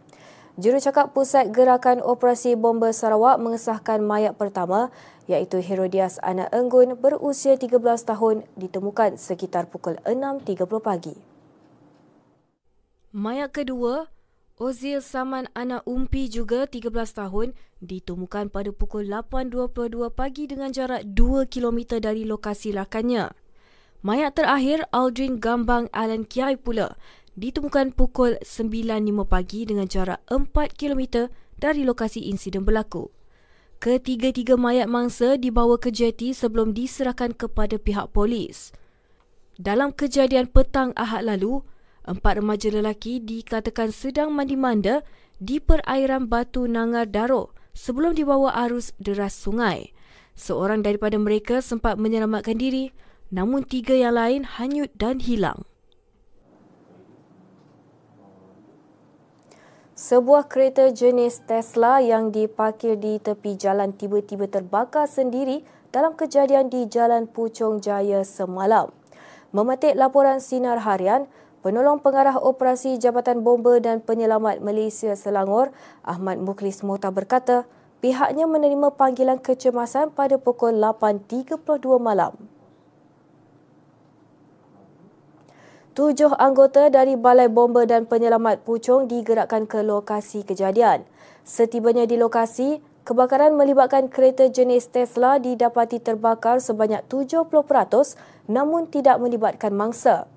Jurucakap 0.57 1.13
Pusat 1.13 1.53
Gerakan 1.53 2.01
Operasi 2.01 2.57
Bomba 2.57 2.89
Sarawak 2.89 3.37
mengesahkan 3.37 4.01
mayat 4.01 4.41
pertama 4.41 4.89
iaitu 5.29 5.61
Herodias 5.61 6.17
Anak 6.25 6.49
Enggun 6.49 6.97
berusia 6.97 7.61
13 7.61 7.77
tahun 8.01 8.41
ditemukan 8.57 9.21
sekitar 9.21 9.69
pukul 9.69 10.01
6.30 10.01 10.65
pagi. 10.81 11.13
Mayat 13.13 13.53
kedua, 13.53 14.09
Ozil 14.57 15.05
Saman 15.05 15.45
Anak 15.53 15.85
Umpi 15.85 16.25
juga 16.25 16.65
13 16.65 16.89
tahun 16.89 17.53
ditemukan 17.77 18.49
pada 18.49 18.73
pukul 18.73 19.05
8.22 19.13 20.09
pagi 20.09 20.49
dengan 20.49 20.73
jarak 20.73 21.05
2 21.05 21.53
km 21.53 22.01
dari 22.01 22.25
lokasi 22.25 22.73
lakannya. 22.73 23.29
Mayat 24.01 24.33
terakhir 24.33 24.89
Aldrin 24.89 25.37
Gambang 25.37 25.85
Alan 25.93 26.25
Kiai 26.25 26.57
pula 26.57 26.97
ditemukan 27.37 27.93
pukul 27.93 28.41
9.05 28.41 29.29
pagi 29.29 29.69
dengan 29.69 29.85
jarak 29.85 30.25
4 30.25 30.49
km 30.73 31.29
dari 31.61 31.85
lokasi 31.85 32.25
insiden 32.25 32.65
berlaku. 32.65 33.13
Ketiga-tiga 33.77 34.57
mayat 34.57 34.89
mangsa 34.89 35.37
dibawa 35.37 35.77
ke 35.77 35.93
jeti 35.93 36.33
sebelum 36.33 36.73
diserahkan 36.73 37.37
kepada 37.37 37.77
pihak 37.77 38.09
polis. 38.09 38.73
Dalam 39.61 39.93
kejadian 39.93 40.49
petang 40.49 40.97
Ahad 40.97 41.29
lalu, 41.29 41.61
empat 42.09 42.41
remaja 42.41 42.73
lelaki 42.73 43.21
dikatakan 43.21 43.93
sedang 43.93 44.33
mandi 44.33 44.57
manda 44.57 45.05
di 45.37 45.61
perairan 45.61 46.25
Batu 46.25 46.65
Nangar 46.65 47.05
Daro 47.05 47.53
sebelum 47.77 48.17
dibawa 48.17 48.57
arus 48.65 48.97
deras 48.97 49.37
sungai. 49.37 49.93
Seorang 50.33 50.81
daripada 50.81 51.21
mereka 51.21 51.61
sempat 51.61 52.01
menyelamatkan 52.01 52.57
diri, 52.57 52.89
namun 53.29 53.61
tiga 53.61 53.93
yang 53.93 54.17
lain 54.17 54.41
hanyut 54.57 54.89
dan 54.97 55.21
hilang. 55.21 55.69
Sebuah 59.97 60.45
kereta 60.45 60.93
jenis 60.93 61.41
Tesla 61.49 61.97
yang 61.97 62.29
diparkir 62.29 63.01
di 63.01 63.17
tepi 63.17 63.57
jalan 63.57 63.97
tiba-tiba 63.97 64.45
terbakar 64.45 65.09
sendiri 65.09 65.65
dalam 65.89 66.13
kejadian 66.13 66.69
di 66.69 66.85
Jalan 66.85 67.25
Puchong 67.25 67.81
Jaya 67.81 68.21
semalam. 68.21 68.93
Memetik 69.49 69.97
laporan 69.97 70.37
Sinar 70.37 70.85
Harian, 70.85 71.25
penolong 71.65 71.97
pengarah 71.97 72.37
operasi 72.37 73.01
Jabatan 73.01 73.41
Bomba 73.41 73.81
dan 73.81 74.05
Penyelamat 74.05 74.61
Malaysia 74.61 75.17
Selangor, 75.17 75.73
Ahmad 76.05 76.45
Muklis 76.45 76.85
Mota 76.85 77.09
berkata, 77.09 77.65
pihaknya 77.97 78.45
menerima 78.45 78.93
panggilan 78.93 79.41
kecemasan 79.41 80.13
pada 80.13 80.37
pukul 80.37 80.77
8.32 80.77 81.57
malam. 81.97 82.37
Tujuh 85.97 86.29
anggota 86.37 86.93
dari 86.93 87.17
Balai 87.17 87.49
Bomba 87.49 87.81
dan 87.89 88.05
Penyelamat 88.05 88.61
Puchong 88.61 89.09
digerakkan 89.09 89.65
ke 89.65 89.81
lokasi 89.81 90.45
kejadian. 90.45 91.01
Setibanya 91.41 92.05
di 92.05 92.21
lokasi, 92.21 92.85
kebakaran 93.01 93.57
melibatkan 93.57 94.05
kereta 94.05 94.45
jenis 94.45 94.93
Tesla 94.93 95.41
didapati 95.41 95.97
terbakar 95.97 96.61
sebanyak 96.61 97.01
70% 97.09 97.49
namun 98.45 98.85
tidak 98.93 99.17
melibatkan 99.17 99.73
mangsa. 99.73 100.29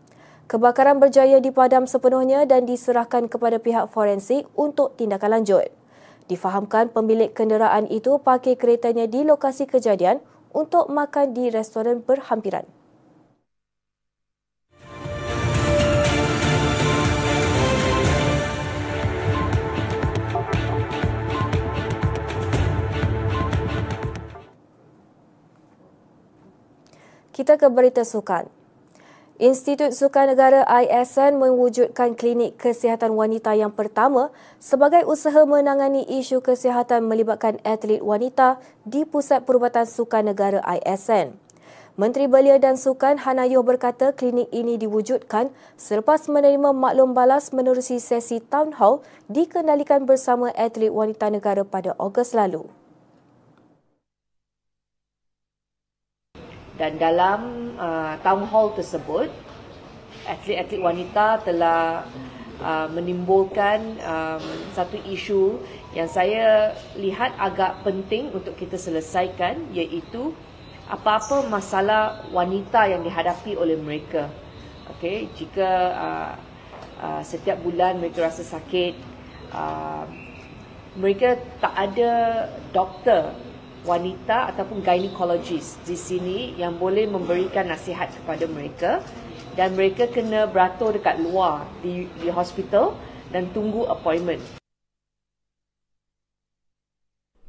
Kebakaran 0.49 0.96
berjaya 0.96 1.44
dipadam 1.44 1.85
sepenuhnya 1.85 2.49
dan 2.49 2.64
diserahkan 2.64 3.29
kepada 3.29 3.61
pihak 3.61 3.92
forensik 3.92 4.49
untuk 4.57 4.96
tindakan 4.96 5.44
lanjut. 5.44 5.68
Difahamkan 6.33 6.88
pemilik 6.88 7.37
kenderaan 7.37 7.85
itu 7.92 8.16
parkir 8.16 8.57
keretanya 8.57 9.05
di 9.05 9.29
lokasi 9.29 9.68
kejadian 9.68 10.25
untuk 10.57 10.88
makan 10.88 11.37
di 11.37 11.53
restoran 11.53 12.01
berhampiran. 12.01 12.64
Kita 27.40 27.57
ke 27.57 27.72
berita 27.72 28.05
sukan. 28.05 28.53
Institut 29.40 29.96
Sukan 29.96 30.29
Negara 30.29 30.61
ISN 30.68 31.40
mewujudkan 31.40 32.12
klinik 32.12 32.61
kesihatan 32.61 33.16
wanita 33.16 33.57
yang 33.57 33.72
pertama 33.72 34.29
sebagai 34.61 35.09
usaha 35.09 35.48
menangani 35.48 36.05
isu 36.05 36.44
kesihatan 36.44 37.09
melibatkan 37.09 37.57
atlet 37.64 38.05
wanita 38.05 38.61
di 38.85 39.09
Pusat 39.09 39.48
Perubatan 39.48 39.88
Sukan 39.88 40.29
Negara 40.29 40.61
ISN. 40.85 41.33
Menteri 41.96 42.29
Belia 42.29 42.61
dan 42.61 42.76
Sukan 42.76 43.16
Hanayuh 43.16 43.64
berkata 43.64 44.12
klinik 44.12 44.53
ini 44.53 44.76
diwujudkan 44.76 45.48
selepas 45.81 46.29
menerima 46.29 46.76
maklum 46.76 47.16
balas 47.16 47.57
menerusi 47.57 48.05
sesi 48.05 48.44
town 48.44 48.76
hall 48.76 49.00
dikendalikan 49.33 50.05
bersama 50.05 50.53
atlet 50.53 50.92
wanita 50.92 51.33
negara 51.33 51.64
pada 51.64 51.96
Ogos 51.96 52.37
lalu. 52.37 52.68
Dan 56.81 56.97
dalam 56.97 57.40
uh, 57.77 58.16
town 58.25 58.49
hall 58.49 58.73
tersebut 58.73 59.29
atlet-atlet 60.25 60.81
wanita 60.81 61.45
telah 61.45 62.09
uh, 62.64 62.88
menimbulkan 62.88 64.01
um, 64.01 64.40
satu 64.73 64.97
isu 65.05 65.61
yang 65.93 66.09
saya 66.09 66.73
lihat 66.97 67.37
agak 67.37 67.85
penting 67.85 68.33
untuk 68.33 68.57
kita 68.57 68.81
selesaikan 68.81 69.61
iaitu 69.77 70.33
apa-apa 70.88 71.45
masalah 71.53 72.25
wanita 72.33 72.88
yang 72.88 73.05
dihadapi 73.05 73.61
oleh 73.61 73.77
mereka. 73.77 74.33
Okey 74.97 75.29
jika 75.37 75.69
uh, 75.93 76.33
uh, 77.05 77.21
setiap 77.21 77.61
bulan 77.61 78.01
mereka 78.01 78.25
rasa 78.25 78.40
sakit 78.40 78.97
uh, 79.53 80.09
mereka 80.97 81.37
tak 81.61 81.77
ada 81.77 82.12
doktor 82.73 83.50
wanita 83.88 84.53
ataupun 84.53 84.85
gynecologist 84.85 85.81
di 85.88 85.97
sini 85.97 86.38
yang 86.61 86.77
boleh 86.77 87.09
memberikan 87.09 87.69
nasihat 87.69 88.12
kepada 88.12 88.45
mereka 88.45 89.01
dan 89.57 89.73
mereka 89.73 90.07
kena 90.09 90.45
beratur 90.45 90.93
dekat 90.93 91.16
luar 91.21 91.64
di 91.81 92.05
di 92.21 92.29
hospital 92.29 92.95
dan 93.33 93.49
tunggu 93.57 93.88
appointment. 93.88 94.43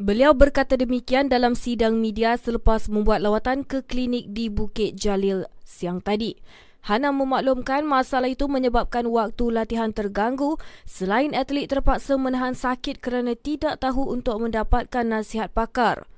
Beliau 0.02 0.34
berkata 0.34 0.74
demikian 0.74 1.30
dalam 1.30 1.54
sidang 1.54 2.02
media 2.02 2.34
selepas 2.34 2.90
membuat 2.90 3.22
lawatan 3.22 3.62
ke 3.62 3.86
klinik 3.86 4.34
di 4.34 4.50
Bukit 4.50 4.98
Jalil 4.98 5.46
siang 5.62 6.02
tadi. 6.02 6.42
Hana 6.82 7.14
memaklumkan 7.14 7.86
masalah 7.86 8.26
itu 8.26 8.50
menyebabkan 8.50 9.06
waktu 9.06 9.54
latihan 9.54 9.94
terganggu 9.94 10.58
selain 10.90 11.38
atlet 11.38 11.70
terpaksa 11.70 12.18
menahan 12.18 12.58
sakit 12.58 12.98
kerana 12.98 13.38
tidak 13.38 13.78
tahu 13.78 14.10
untuk 14.10 14.42
mendapatkan 14.42 15.06
nasihat 15.06 15.54
pakar. 15.54 16.10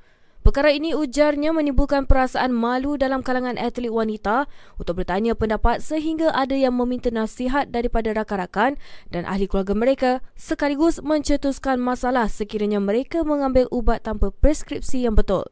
Perkara 0.44 0.76
ini 0.76 0.92
ujarnya 0.92 1.56
menimbulkan 1.56 2.04
perasaan 2.04 2.52
malu 2.52 3.00
dalam 3.00 3.24
kalangan 3.24 3.56
atlet 3.56 3.88
wanita 3.88 4.52
untuk 4.76 5.00
bertanya 5.00 5.40
pendapat 5.40 5.80
sehingga 5.80 6.36
ada 6.36 6.52
yang 6.52 6.76
meminta 6.76 7.08
nasihat 7.08 7.72
daripada 7.72 8.12
rakan-rakan 8.12 8.76
dan 9.08 9.24
ahli 9.24 9.48
keluarga 9.48 9.72
mereka 9.72 10.12
sekaligus 10.36 11.00
mencetuskan 11.00 11.80
masalah 11.80 12.28
sekiranya 12.28 12.84
mereka 12.84 13.24
mengambil 13.24 13.72
ubat 13.72 14.04
tanpa 14.04 14.36
preskripsi 14.36 15.08
yang 15.08 15.16
betul. 15.16 15.48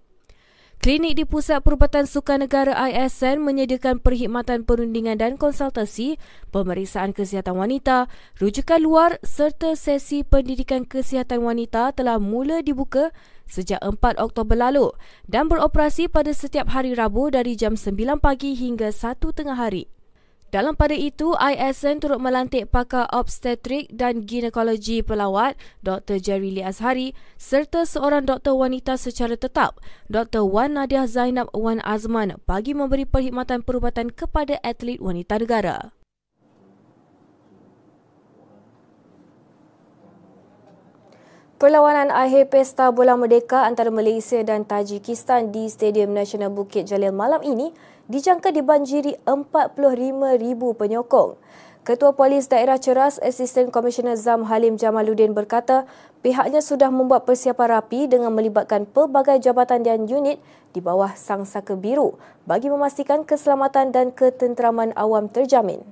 Klinik 0.81 1.13
di 1.13 1.29
Pusat 1.29 1.61
Perubatan 1.61 2.09
Sukan 2.09 2.41
Negara 2.41 2.73
ISN 2.89 3.37
menyediakan 3.45 4.01
perkhidmatan 4.01 4.65
perundingan 4.65 5.13
dan 5.13 5.37
konsultasi, 5.37 6.17
pemeriksaan 6.49 7.13
kesihatan 7.13 7.53
wanita, 7.53 8.09
rujukan 8.41 8.81
luar 8.81 9.21
serta 9.21 9.77
sesi 9.77 10.25
pendidikan 10.25 10.81
kesihatan 10.89 11.45
wanita 11.45 11.93
telah 11.93 12.17
mula 12.17 12.65
dibuka 12.65 13.13
sejak 13.51 13.83
4 13.83 13.99
Oktober 14.15 14.55
lalu 14.55 14.95
dan 15.27 15.51
beroperasi 15.51 16.07
pada 16.07 16.31
setiap 16.31 16.71
hari 16.71 16.95
Rabu 16.95 17.27
dari 17.27 17.59
jam 17.59 17.75
9 17.75 18.23
pagi 18.23 18.55
hingga 18.55 18.95
1 18.95 19.19
tengah 19.19 19.59
hari. 19.59 19.91
Dalam 20.51 20.75
pada 20.75 20.91
itu, 20.91 21.31
ISN 21.39 22.03
turut 22.03 22.19
melantik 22.19 22.67
pakar 22.75 23.07
obstetrik 23.15 23.87
dan 23.87 24.27
ginekologi 24.27 24.99
pelawat 24.99 25.55
Dr. 25.79 26.19
Jerry 26.19 26.51
Lee 26.51 26.67
Azhari 26.67 27.15
serta 27.39 27.87
seorang 27.87 28.27
doktor 28.27 28.59
wanita 28.59 28.99
secara 28.99 29.39
tetap, 29.39 29.79
Dr. 30.11 30.43
Wan 30.43 30.75
Nadia 30.75 31.07
Zainab 31.07 31.47
Wan 31.55 31.79
Azman 31.87 32.35
bagi 32.43 32.75
memberi 32.75 33.07
perkhidmatan 33.07 33.63
perubatan 33.63 34.11
kepada 34.11 34.59
atlet 34.59 34.99
wanita 34.99 35.39
negara. 35.39 36.00
Perlawanan 41.61 42.09
akhir 42.09 42.49
Pesta 42.49 42.89
Bola 42.89 43.13
Merdeka 43.13 43.69
antara 43.69 43.93
Malaysia 43.93 44.41
dan 44.41 44.65
Tajikistan 44.65 45.53
di 45.53 45.69
Stadium 45.69 46.09
Nasional 46.09 46.49
Bukit 46.49 46.89
Jalil 46.89 47.13
malam 47.13 47.37
ini 47.45 47.69
dijangka 48.09 48.49
dibanjiri 48.49 49.21
45,000 49.29 49.77
penyokong. 50.57 51.37
Ketua 51.85 52.17
Polis 52.17 52.49
Daerah 52.49 52.81
Ceras, 52.81 53.21
Asisten 53.21 53.69
Komisioner 53.69 54.17
Zam 54.17 54.49
Halim 54.49 54.73
Jamaluddin 54.73 55.37
berkata 55.37 55.85
pihaknya 56.25 56.65
sudah 56.65 56.89
membuat 56.89 57.29
persiapan 57.29 57.77
rapi 57.77 58.09
dengan 58.09 58.33
melibatkan 58.33 58.89
pelbagai 58.89 59.37
jabatan 59.45 59.85
dan 59.85 60.09
unit 60.09 60.41
di 60.73 60.81
bawah 60.81 61.13
Sang 61.13 61.45
Saka 61.45 61.77
Biru 61.77 62.17
bagi 62.49 62.73
memastikan 62.73 63.21
keselamatan 63.21 63.93
dan 63.93 64.09
ketenteraman 64.09 64.97
awam 64.97 65.29
terjamin. 65.29 65.85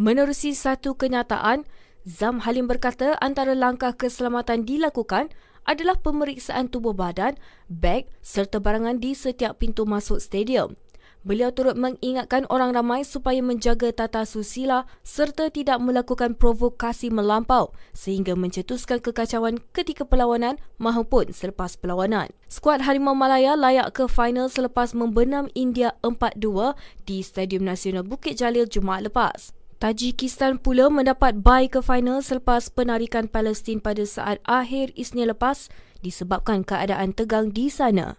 Menerusi 0.00 0.56
satu 0.56 0.96
kenyataan, 0.96 1.68
Zam 2.08 2.40
Halim 2.48 2.64
berkata 2.64 3.12
antara 3.20 3.52
langkah 3.52 3.92
keselamatan 3.92 4.64
dilakukan 4.64 5.28
adalah 5.68 6.00
pemeriksaan 6.00 6.72
tubuh 6.72 6.96
badan, 6.96 7.36
beg 7.68 8.08
serta 8.24 8.56
barangan 8.56 8.96
di 8.96 9.12
setiap 9.12 9.60
pintu 9.60 9.84
masuk 9.84 10.16
stadium. 10.18 10.80
Beliau 11.22 11.54
turut 11.54 11.78
mengingatkan 11.78 12.50
orang 12.50 12.74
ramai 12.74 13.06
supaya 13.06 13.38
menjaga 13.44 13.94
tata 13.94 14.26
susila 14.26 14.90
serta 15.06 15.54
tidak 15.54 15.78
melakukan 15.78 16.34
provokasi 16.34 17.14
melampau 17.14 17.70
sehingga 17.94 18.34
mencetuskan 18.34 18.98
kekacauan 18.98 19.62
ketika 19.70 20.02
perlawanan 20.02 20.58
maupun 20.82 21.30
selepas 21.30 21.78
perlawanan. 21.78 22.26
Skuad 22.50 22.82
Harimau 22.82 23.14
Malaya 23.14 23.54
layak 23.54 23.94
ke 23.94 24.10
final 24.10 24.50
selepas 24.50 24.98
membenam 24.98 25.46
India 25.54 25.94
4-2 26.02 26.74
di 27.06 27.22
Stadium 27.22 27.62
Nasional 27.62 28.02
Bukit 28.02 28.34
Jalil 28.42 28.66
Jumaat 28.66 29.06
lepas. 29.06 29.54
Tajikistan 29.82 30.62
pula 30.62 30.86
mendapat 30.94 31.42
bye 31.42 31.66
ke 31.66 31.82
final 31.82 32.22
selepas 32.22 32.70
penarikan 32.70 33.26
Palestin 33.26 33.82
pada 33.82 34.06
saat 34.06 34.38
akhir 34.46 34.94
Isnin 34.94 35.26
lepas 35.26 35.74
disebabkan 36.06 36.62
keadaan 36.62 37.10
tegang 37.10 37.50
di 37.50 37.66
sana. 37.66 38.14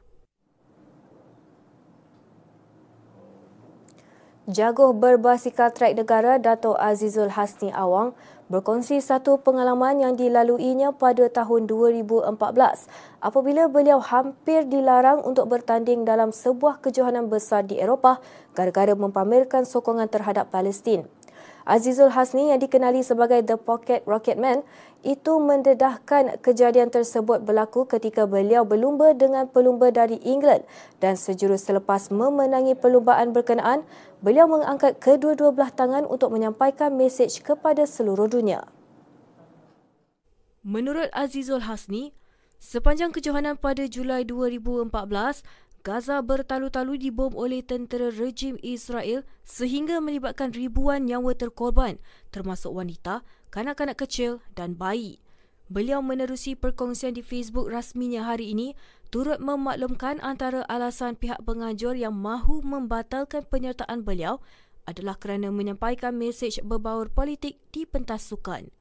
Jaguh 4.43 4.91
berbasikal 4.91 5.71
trek 5.71 5.95
negara 5.95 6.35
Dato' 6.35 6.75
Azizul 6.75 7.31
Hasni 7.31 7.71
Awang 7.71 8.11
berkongsi 8.51 8.99
satu 8.99 9.39
pengalaman 9.39 10.03
yang 10.03 10.19
dilaluinya 10.19 10.91
pada 10.91 11.31
tahun 11.31 11.71
2014 11.71 12.27
apabila 13.23 13.71
beliau 13.71 14.03
hampir 14.03 14.67
dilarang 14.67 15.23
untuk 15.23 15.47
bertanding 15.47 16.03
dalam 16.03 16.35
sebuah 16.35 16.83
kejohanan 16.83 17.31
besar 17.31 17.63
di 17.63 17.79
Eropah 17.79 18.19
gara-gara 18.51 18.91
mempamerkan 18.99 19.63
sokongan 19.63 20.11
terhadap 20.11 20.51
Palestin. 20.51 21.07
Azizul 21.63 22.11
Hasni 22.11 22.51
yang 22.51 22.59
dikenali 22.59 22.99
sebagai 23.07 23.39
The 23.39 23.55
Pocket 23.55 24.03
Rocket 24.03 24.35
Man 24.35 24.67
itu 24.99 25.39
mendedahkan 25.39 26.43
kejadian 26.43 26.91
tersebut 26.91 27.43
berlaku 27.43 27.87
ketika 27.87 28.27
beliau 28.27 28.67
berlumba 28.67 29.15
dengan 29.15 29.47
pelumba 29.47 29.87
dari 29.87 30.19
England 30.27 30.67
dan 30.99 31.15
sejurus 31.15 31.63
selepas 31.63 32.11
memenangi 32.11 32.75
perlumbaan 32.75 33.31
berkenaan, 33.31 33.87
beliau 34.19 34.47
mengangkat 34.51 34.99
kedua-dua 34.99 35.55
belah 35.55 35.71
tangan 35.71 36.03
untuk 36.03 36.35
menyampaikan 36.35 36.99
mesej 36.99 37.39
kepada 37.39 37.87
seluruh 37.87 38.27
dunia. 38.27 38.67
Menurut 40.63 41.11
Azizul 41.15 41.63
Hasni, 41.63 42.15
sepanjang 42.59 43.11
kejohanan 43.15 43.55
pada 43.55 43.87
Julai 43.87 44.27
2014, 44.27 45.43
Gaza 45.83 46.23
bertalu-talu 46.23 46.95
dibom 46.95 47.35
oleh 47.35 47.59
tentera 47.59 48.07
rejim 48.07 48.55
Israel 48.63 49.27
sehingga 49.43 49.99
melibatkan 49.99 50.55
ribuan 50.55 51.03
nyawa 51.03 51.35
terkorban 51.35 51.99
termasuk 52.31 52.71
wanita, 52.71 53.27
kanak-kanak 53.51 53.99
kecil 53.99 54.39
dan 54.55 54.79
bayi. 54.79 55.19
Beliau 55.67 55.99
menerusi 55.99 56.55
perkongsian 56.55 57.19
di 57.19 57.23
Facebook 57.23 57.67
rasminya 57.67 58.23
hari 58.23 58.55
ini 58.55 58.79
turut 59.11 59.43
memaklumkan 59.43 60.23
antara 60.23 60.63
alasan 60.71 61.19
pihak 61.19 61.43
pengajur 61.43 61.99
yang 61.99 62.15
mahu 62.15 62.63
membatalkan 62.63 63.43
penyertaan 63.43 64.07
beliau 64.07 64.39
adalah 64.87 65.19
kerana 65.19 65.51
menyampaikan 65.51 66.15
mesej 66.15 66.63
berbaur 66.63 67.11
politik 67.11 67.59
di 67.75 67.83
pentas 67.83 68.23
sukan. 68.23 68.71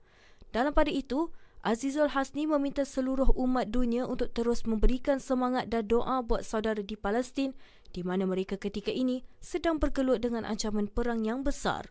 Dalam 0.55 0.71
pada 0.71 0.91
itu, 0.91 1.35
Azizul 1.62 2.11
Hasni 2.11 2.51
meminta 2.51 2.83
seluruh 2.83 3.38
umat 3.38 3.70
dunia 3.70 4.03
untuk 4.03 4.35
terus 4.35 4.66
memberikan 4.66 5.22
semangat 5.22 5.70
dan 5.70 5.87
doa 5.87 6.18
buat 6.18 6.42
saudara 6.42 6.83
di 6.83 6.98
Palestin 6.98 7.55
di 7.94 8.03
mana 8.03 8.27
mereka 8.27 8.59
ketika 8.59 8.90
ini 8.90 9.22
sedang 9.38 9.79
bergelut 9.79 10.18
dengan 10.18 10.42
ancaman 10.42 10.90
perang 10.90 11.22
yang 11.22 11.46
besar. 11.46 11.87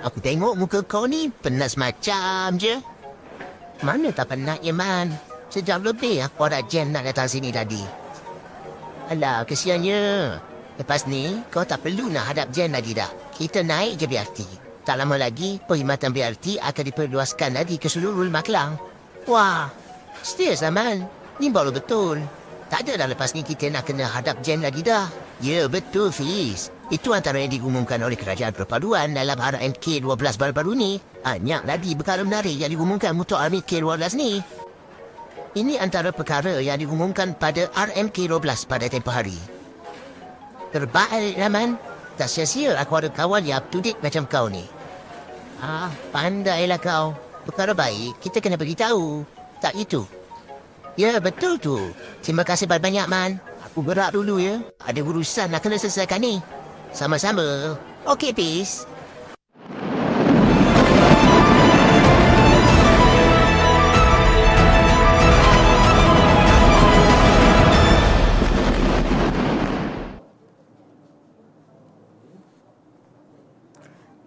Aku 0.00 0.16
tengok 0.24 0.56
muka 0.56 0.80
kau 0.88 1.04
ni 1.04 1.28
penas 1.28 1.76
macam 1.76 2.56
je. 2.56 2.80
Mana 3.84 4.08
tak 4.16 4.32
penat 4.32 4.64
ya, 4.64 4.72
Man? 4.72 5.12
Sejam 5.52 5.84
lebih 5.84 6.24
aku 6.24 6.48
ada 6.48 6.64
jen 6.64 6.88
nak 6.88 7.04
datang 7.04 7.28
sini 7.28 7.52
tadi. 7.52 7.84
Alah, 9.12 9.44
kesiannya. 9.44 10.00
Lepas 10.80 11.04
ni, 11.04 11.36
kau 11.52 11.68
tak 11.68 11.84
perlu 11.84 12.08
nak 12.08 12.32
hadap 12.32 12.48
jen 12.48 12.72
lagi 12.72 12.96
dah. 12.96 13.27
Kita 13.38 13.62
naik 13.62 14.02
je 14.02 14.10
BRT. 14.10 14.38
Tak 14.82 14.98
lama 14.98 15.14
lagi, 15.14 15.62
perkhidmatan 15.62 16.10
BRT 16.10 16.58
akan 16.58 16.84
diperluaskan 16.90 17.54
lagi 17.54 17.78
ke 17.78 17.86
seluruh 17.86 18.26
Rumah 18.26 18.42
Kelang. 18.42 18.74
Wah, 19.30 19.70
setia 20.26 20.58
zaman. 20.58 21.06
Ni 21.38 21.46
baru 21.46 21.70
betul. 21.70 22.18
Tak 22.66 22.82
ada 22.82 23.06
dah 23.06 23.08
lepas 23.14 23.30
ni 23.38 23.46
kita 23.46 23.70
nak 23.70 23.86
kena 23.86 24.10
hadap 24.10 24.42
jen 24.42 24.58
lagi 24.58 24.82
dah. 24.82 25.06
Ya, 25.38 25.70
betul, 25.70 26.10
Fiz. 26.10 26.74
Itu 26.90 27.14
antara 27.14 27.38
yang 27.38 27.54
diumumkan 27.54 28.02
oleh 28.02 28.18
Kerajaan 28.18 28.58
Perpaduan 28.58 29.14
dalam 29.14 29.38
RMK 29.38 30.02
12 30.02 30.34
baru-baru 30.34 30.74
ni. 30.74 30.98
Banyak 31.22 31.62
lagi 31.62 31.94
perkara 31.94 32.26
menarik 32.26 32.58
yang 32.58 32.74
diumumkan 32.74 33.14
untuk 33.14 33.38
RMK 33.38 33.86
12 33.86 34.18
ni. 34.18 34.42
Ini 35.54 35.78
antara 35.78 36.10
perkara 36.10 36.58
yang 36.58 36.82
diumumkan 36.82 37.38
pada 37.38 37.70
RMK 37.70 38.34
12 38.34 38.66
pada 38.66 38.90
tempoh 38.90 39.14
hari. 39.14 39.38
Terbaik, 40.74 41.38
Rahman. 41.38 41.97
Tak 42.18 42.26
sia-sia 42.26 42.74
aku 42.74 42.98
ada 42.98 43.08
kawan 43.14 43.46
yang 43.46 43.62
up 43.62 43.70
to 43.70 43.78
date 43.78 44.02
macam 44.02 44.26
kau 44.26 44.50
ni. 44.50 44.66
Ah, 45.62 45.86
pandailah 46.10 46.82
kau. 46.82 47.14
Perkara 47.46 47.72
baik, 47.72 48.18
kita 48.18 48.42
kena 48.42 48.58
beritahu. 48.58 49.22
Tak 49.62 49.78
itu? 49.78 50.02
Ya, 50.98 51.22
betul 51.22 51.62
tu. 51.62 51.78
Terima 52.26 52.42
kasih 52.42 52.66
banyak-banyak, 52.66 53.06
Man. 53.06 53.30
Aku 53.70 53.86
gerak 53.86 54.10
dulu 54.10 54.42
ya. 54.42 54.58
Ada 54.82 54.98
urusan 54.98 55.54
nak 55.54 55.62
kena 55.62 55.78
selesaikan 55.78 56.18
ni. 56.18 56.42
Sama-sama. 56.90 57.78
Okey, 58.02 58.34
peace. 58.34 58.82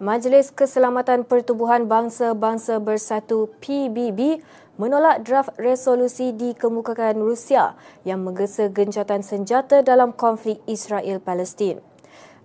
Majlis 0.02 0.50
Keselamatan 0.50 1.22
Pertubuhan 1.22 1.86
Bangsa-Bangsa 1.86 2.82
Bersatu 2.82 3.54
PBB 3.62 4.42
menolak 4.74 5.22
draft 5.22 5.54
resolusi 5.62 6.34
dikemukakan 6.34 7.22
Rusia 7.22 7.78
yang 8.02 8.26
menggesa 8.26 8.66
gencatan 8.66 9.22
senjata 9.22 9.78
dalam 9.86 10.10
konflik 10.10 10.58
Israel-Palestin. 10.66 11.78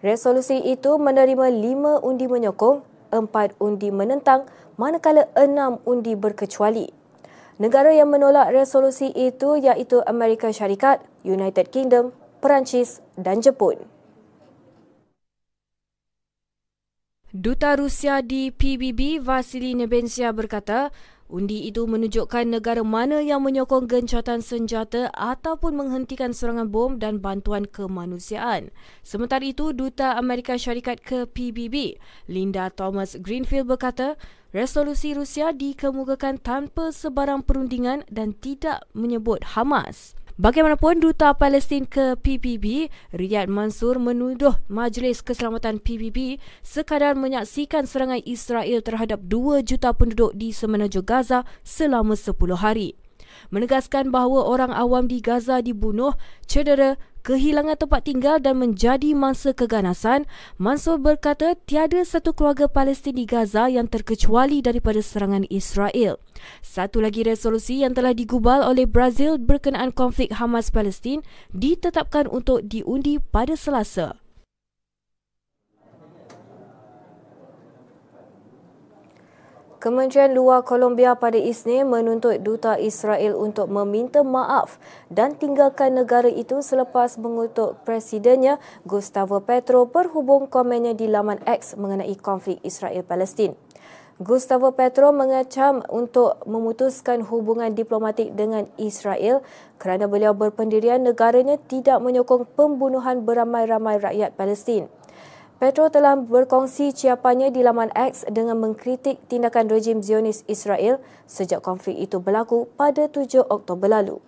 Resolusi 0.06 0.70
itu 0.70 1.02
menerima 1.02 1.50
lima 1.50 1.98
undi 2.06 2.30
menyokong, 2.30 2.86
empat 3.10 3.58
undi 3.58 3.89
menentang, 3.89 4.46
manakala 4.78 5.26
enam 5.34 5.82
undi 5.82 6.13
berkecuali. 6.13 6.93
Negara 7.58 7.89
yang 7.89 8.13
menolak 8.13 8.54
resolusi 8.54 9.10
itu 9.17 9.58
iaitu 9.58 10.06
Amerika 10.06 10.54
Syarikat, 10.54 11.02
United 11.26 11.74
Kingdom, 11.74 12.13
Perancis 12.38 13.02
dan 13.17 13.42
Jepun. 13.42 13.96
Duta 17.36 17.75
Rusia 17.75 18.23
di 18.23 18.56
PBB 18.56 19.19
Vasily 19.19 19.75
Nebensia 19.75 20.32
berkata, 20.32 20.96
Undi 21.28 21.67
itu 21.67 21.84
menunjukkan 21.84 22.48
negara 22.48 22.88
mana 22.88 23.19
yang 23.19 23.44
menyokong 23.44 23.84
gencatan 23.84 24.40
senjata 24.40 25.12
ataupun 25.12 25.75
menghentikan 25.75 26.32
serangan 26.32 26.71
bom 26.71 26.96
dan 26.96 27.19
bantuan 27.19 27.67
kemanusiaan. 27.67 28.71
Sementara 29.04 29.44
itu, 29.44 29.75
Duta 29.75 30.15
Amerika 30.15 30.56
Syarikat 30.56 31.04
ke 31.04 31.28
PBB, 31.28 32.00
Linda 32.32 32.71
Thomas 32.71 33.19
Greenfield 33.19 33.67
berkata, 33.67 34.15
resolusi 34.56 35.12
Rusia 35.12 35.52
dikemukakan 35.52 36.40
tanpa 36.40 36.96
sebarang 36.96 37.44
perundingan 37.44 38.08
dan 38.08 38.32
tidak 38.40 38.88
menyebut 38.96 39.44
Hamas. 39.52 40.17
Bagaimanapun, 40.38 41.02
Duta 41.02 41.33
Palestin 41.33 41.90
ke 41.90 42.13
PBB, 42.13 42.94
Riyad 43.10 43.50
Mansur 43.50 43.98
menuduh 43.98 44.54
Majlis 44.69 45.25
Keselamatan 45.25 45.81
PBB 45.81 46.38
sekadar 46.62 47.17
menyaksikan 47.17 47.90
serangan 47.90 48.21
Israel 48.21 48.85
terhadap 48.85 49.17
2 49.25 49.65
juta 49.65 49.98
penduduk 49.98 50.38
di 50.38 50.54
semenanjung 50.54 51.10
Gaza 51.10 51.42
selama 51.65 52.13
10 52.13 52.38
hari 52.54 52.94
menegaskan 53.50 54.12
bahawa 54.12 54.43
orang 54.45 54.71
awam 54.75 55.08
di 55.08 55.23
Gaza 55.23 55.63
dibunuh, 55.63 56.13
cedera, 56.45 57.00
kehilangan 57.27 57.75
tempat 57.75 58.08
tinggal 58.08 58.39
dan 58.39 58.60
menjadi 58.60 59.12
mangsa 59.12 59.52
keganasan, 59.52 60.23
Mansur 60.56 60.95
berkata 60.95 61.60
tiada 61.67 62.00
satu 62.08 62.31
keluarga 62.31 62.71
Palestin 62.71 63.19
di 63.19 63.27
Gaza 63.27 63.67
yang 63.67 63.91
terkecuali 63.91 64.63
daripada 64.63 65.04
serangan 65.04 65.43
Israel. 65.52 66.19
Satu 66.63 67.04
lagi 67.04 67.27
resolusi 67.27 67.83
yang 67.83 67.91
telah 67.91 68.15
digubal 68.15 68.63
oleh 68.63 68.87
Brazil 68.87 69.35
berkenaan 69.35 69.91
konflik 69.91 70.31
Hamas-Palestin 70.35 71.19
ditetapkan 71.52 72.31
untuk 72.31 72.63
diundi 72.63 73.19
pada 73.19 73.60
Selasa. 73.60 74.27
Kementerian 79.78 80.34
Luar 80.34 80.65
Colombia 80.65 81.13
pada 81.13 81.38
Isnin 81.38 81.86
menuntut 81.86 82.42
Duta 82.42 82.82
Israel 82.82 83.38
untuk 83.38 83.69
meminta 83.69 84.25
maaf 84.25 84.82
dan 85.13 85.38
tinggalkan 85.38 85.94
negara 85.94 86.25
itu 86.25 86.65
selepas 86.65 87.21
mengutuk 87.21 87.78
Presidennya 87.86 88.58
Gustavo 88.90 89.38
Petro 89.38 89.86
berhubung 89.86 90.50
komennya 90.50 90.98
di 90.98 91.06
laman 91.06 91.38
X 91.46 91.78
mengenai 91.78 92.17
konflik 92.17 92.58
Israel-Palestin. 92.65 93.54
Gustavo 94.17 94.73
Petro 94.73 95.13
mengecam 95.13 95.86
untuk 95.94 96.42
memutuskan 96.50 97.21
hubungan 97.21 97.78
diplomatik 97.78 98.34
dengan 98.34 98.65
Israel 98.82 99.46
kerana 99.78 100.10
beliau 100.10 100.34
berpendirian 100.34 101.06
negaranya 101.06 101.62
tidak 101.69 102.02
menyokong 102.02 102.50
pembunuhan 102.58 103.21
beramai-ramai 103.30 104.02
rakyat 104.02 104.34
Palestin. 104.34 104.90
Petro 105.58 105.89
telah 105.89 106.13
berkongsi 106.13 106.93
ciapannya 106.93 107.49
di 107.49 107.65
laman 107.65 107.89
X 107.97 108.29
dengan 108.29 108.62
mengkritik 108.62 109.17
tindakan 109.25 109.65
rejim 109.65 110.05
Zionis 110.05 110.45
Israel 110.45 111.01
sejak 111.25 111.65
konflik 111.65 111.97
itu 111.97 112.21
berlaku 112.21 112.69
pada 112.77 113.10
7 113.10 113.41
Oktober 113.41 113.89
lalu. 113.89 114.21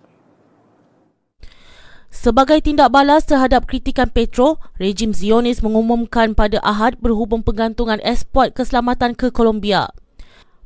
Sebagai 2.10 2.58
tindak 2.58 2.90
balas 2.90 3.22
terhadap 3.30 3.70
kritikan 3.70 4.10
Petro, 4.10 4.58
rejim 4.82 5.14
Zionis 5.14 5.62
mengumumkan 5.62 6.34
pada 6.34 6.58
Ahad 6.66 6.98
berhubung 6.98 7.46
penggantungan 7.46 8.02
ekspor 8.02 8.50
keselamatan 8.50 9.14
ke 9.14 9.30
Colombia. 9.30 9.94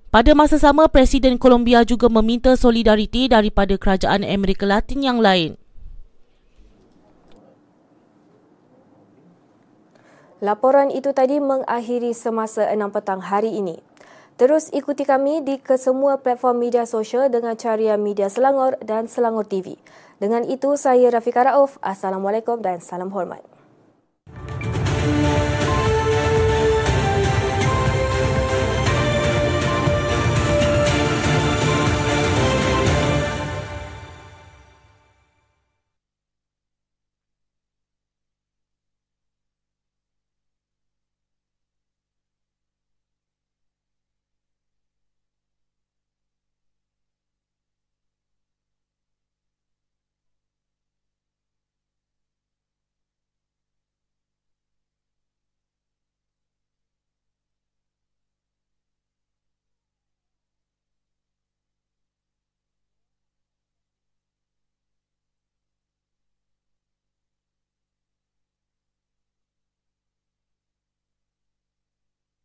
Pada 0.09 0.33
masa 0.33 0.57
sama, 0.57 0.89
Presiden 0.89 1.37
Colombia 1.37 1.85
juga 1.85 2.09
meminta 2.09 2.57
solidariti 2.57 3.29
daripada 3.29 3.77
kerajaan 3.77 4.25
Amerika 4.25 4.65
Latin 4.65 5.05
yang 5.05 5.21
lain. 5.21 5.61
Laporan 10.45 10.93
itu 10.93 11.17
tadi 11.17 11.41
mengakhiri 11.41 12.13
semasa 12.13 12.69
6 12.69 12.77
petang 12.93 13.25
hari 13.25 13.57
ini. 13.65 13.81
Terus 14.37 14.69
ikuti 14.77 15.09
kami 15.09 15.41
di 15.41 15.57
kesemua 15.57 16.21
platform 16.21 16.69
media 16.69 16.85
sosial 16.85 17.33
dengan 17.33 17.57
carian 17.57 17.97
media 17.97 18.29
Selangor 18.29 18.77
dan 18.85 19.09
Selangor 19.09 19.49
TV. 19.49 19.81
Dengan 20.21 20.45
itu, 20.45 20.77
saya 20.77 21.09
Rafika 21.09 21.49
Rauf. 21.49 21.81
Assalamualaikum 21.81 22.61
dan 22.61 22.85
salam 22.85 23.09
hormat. 23.17 23.54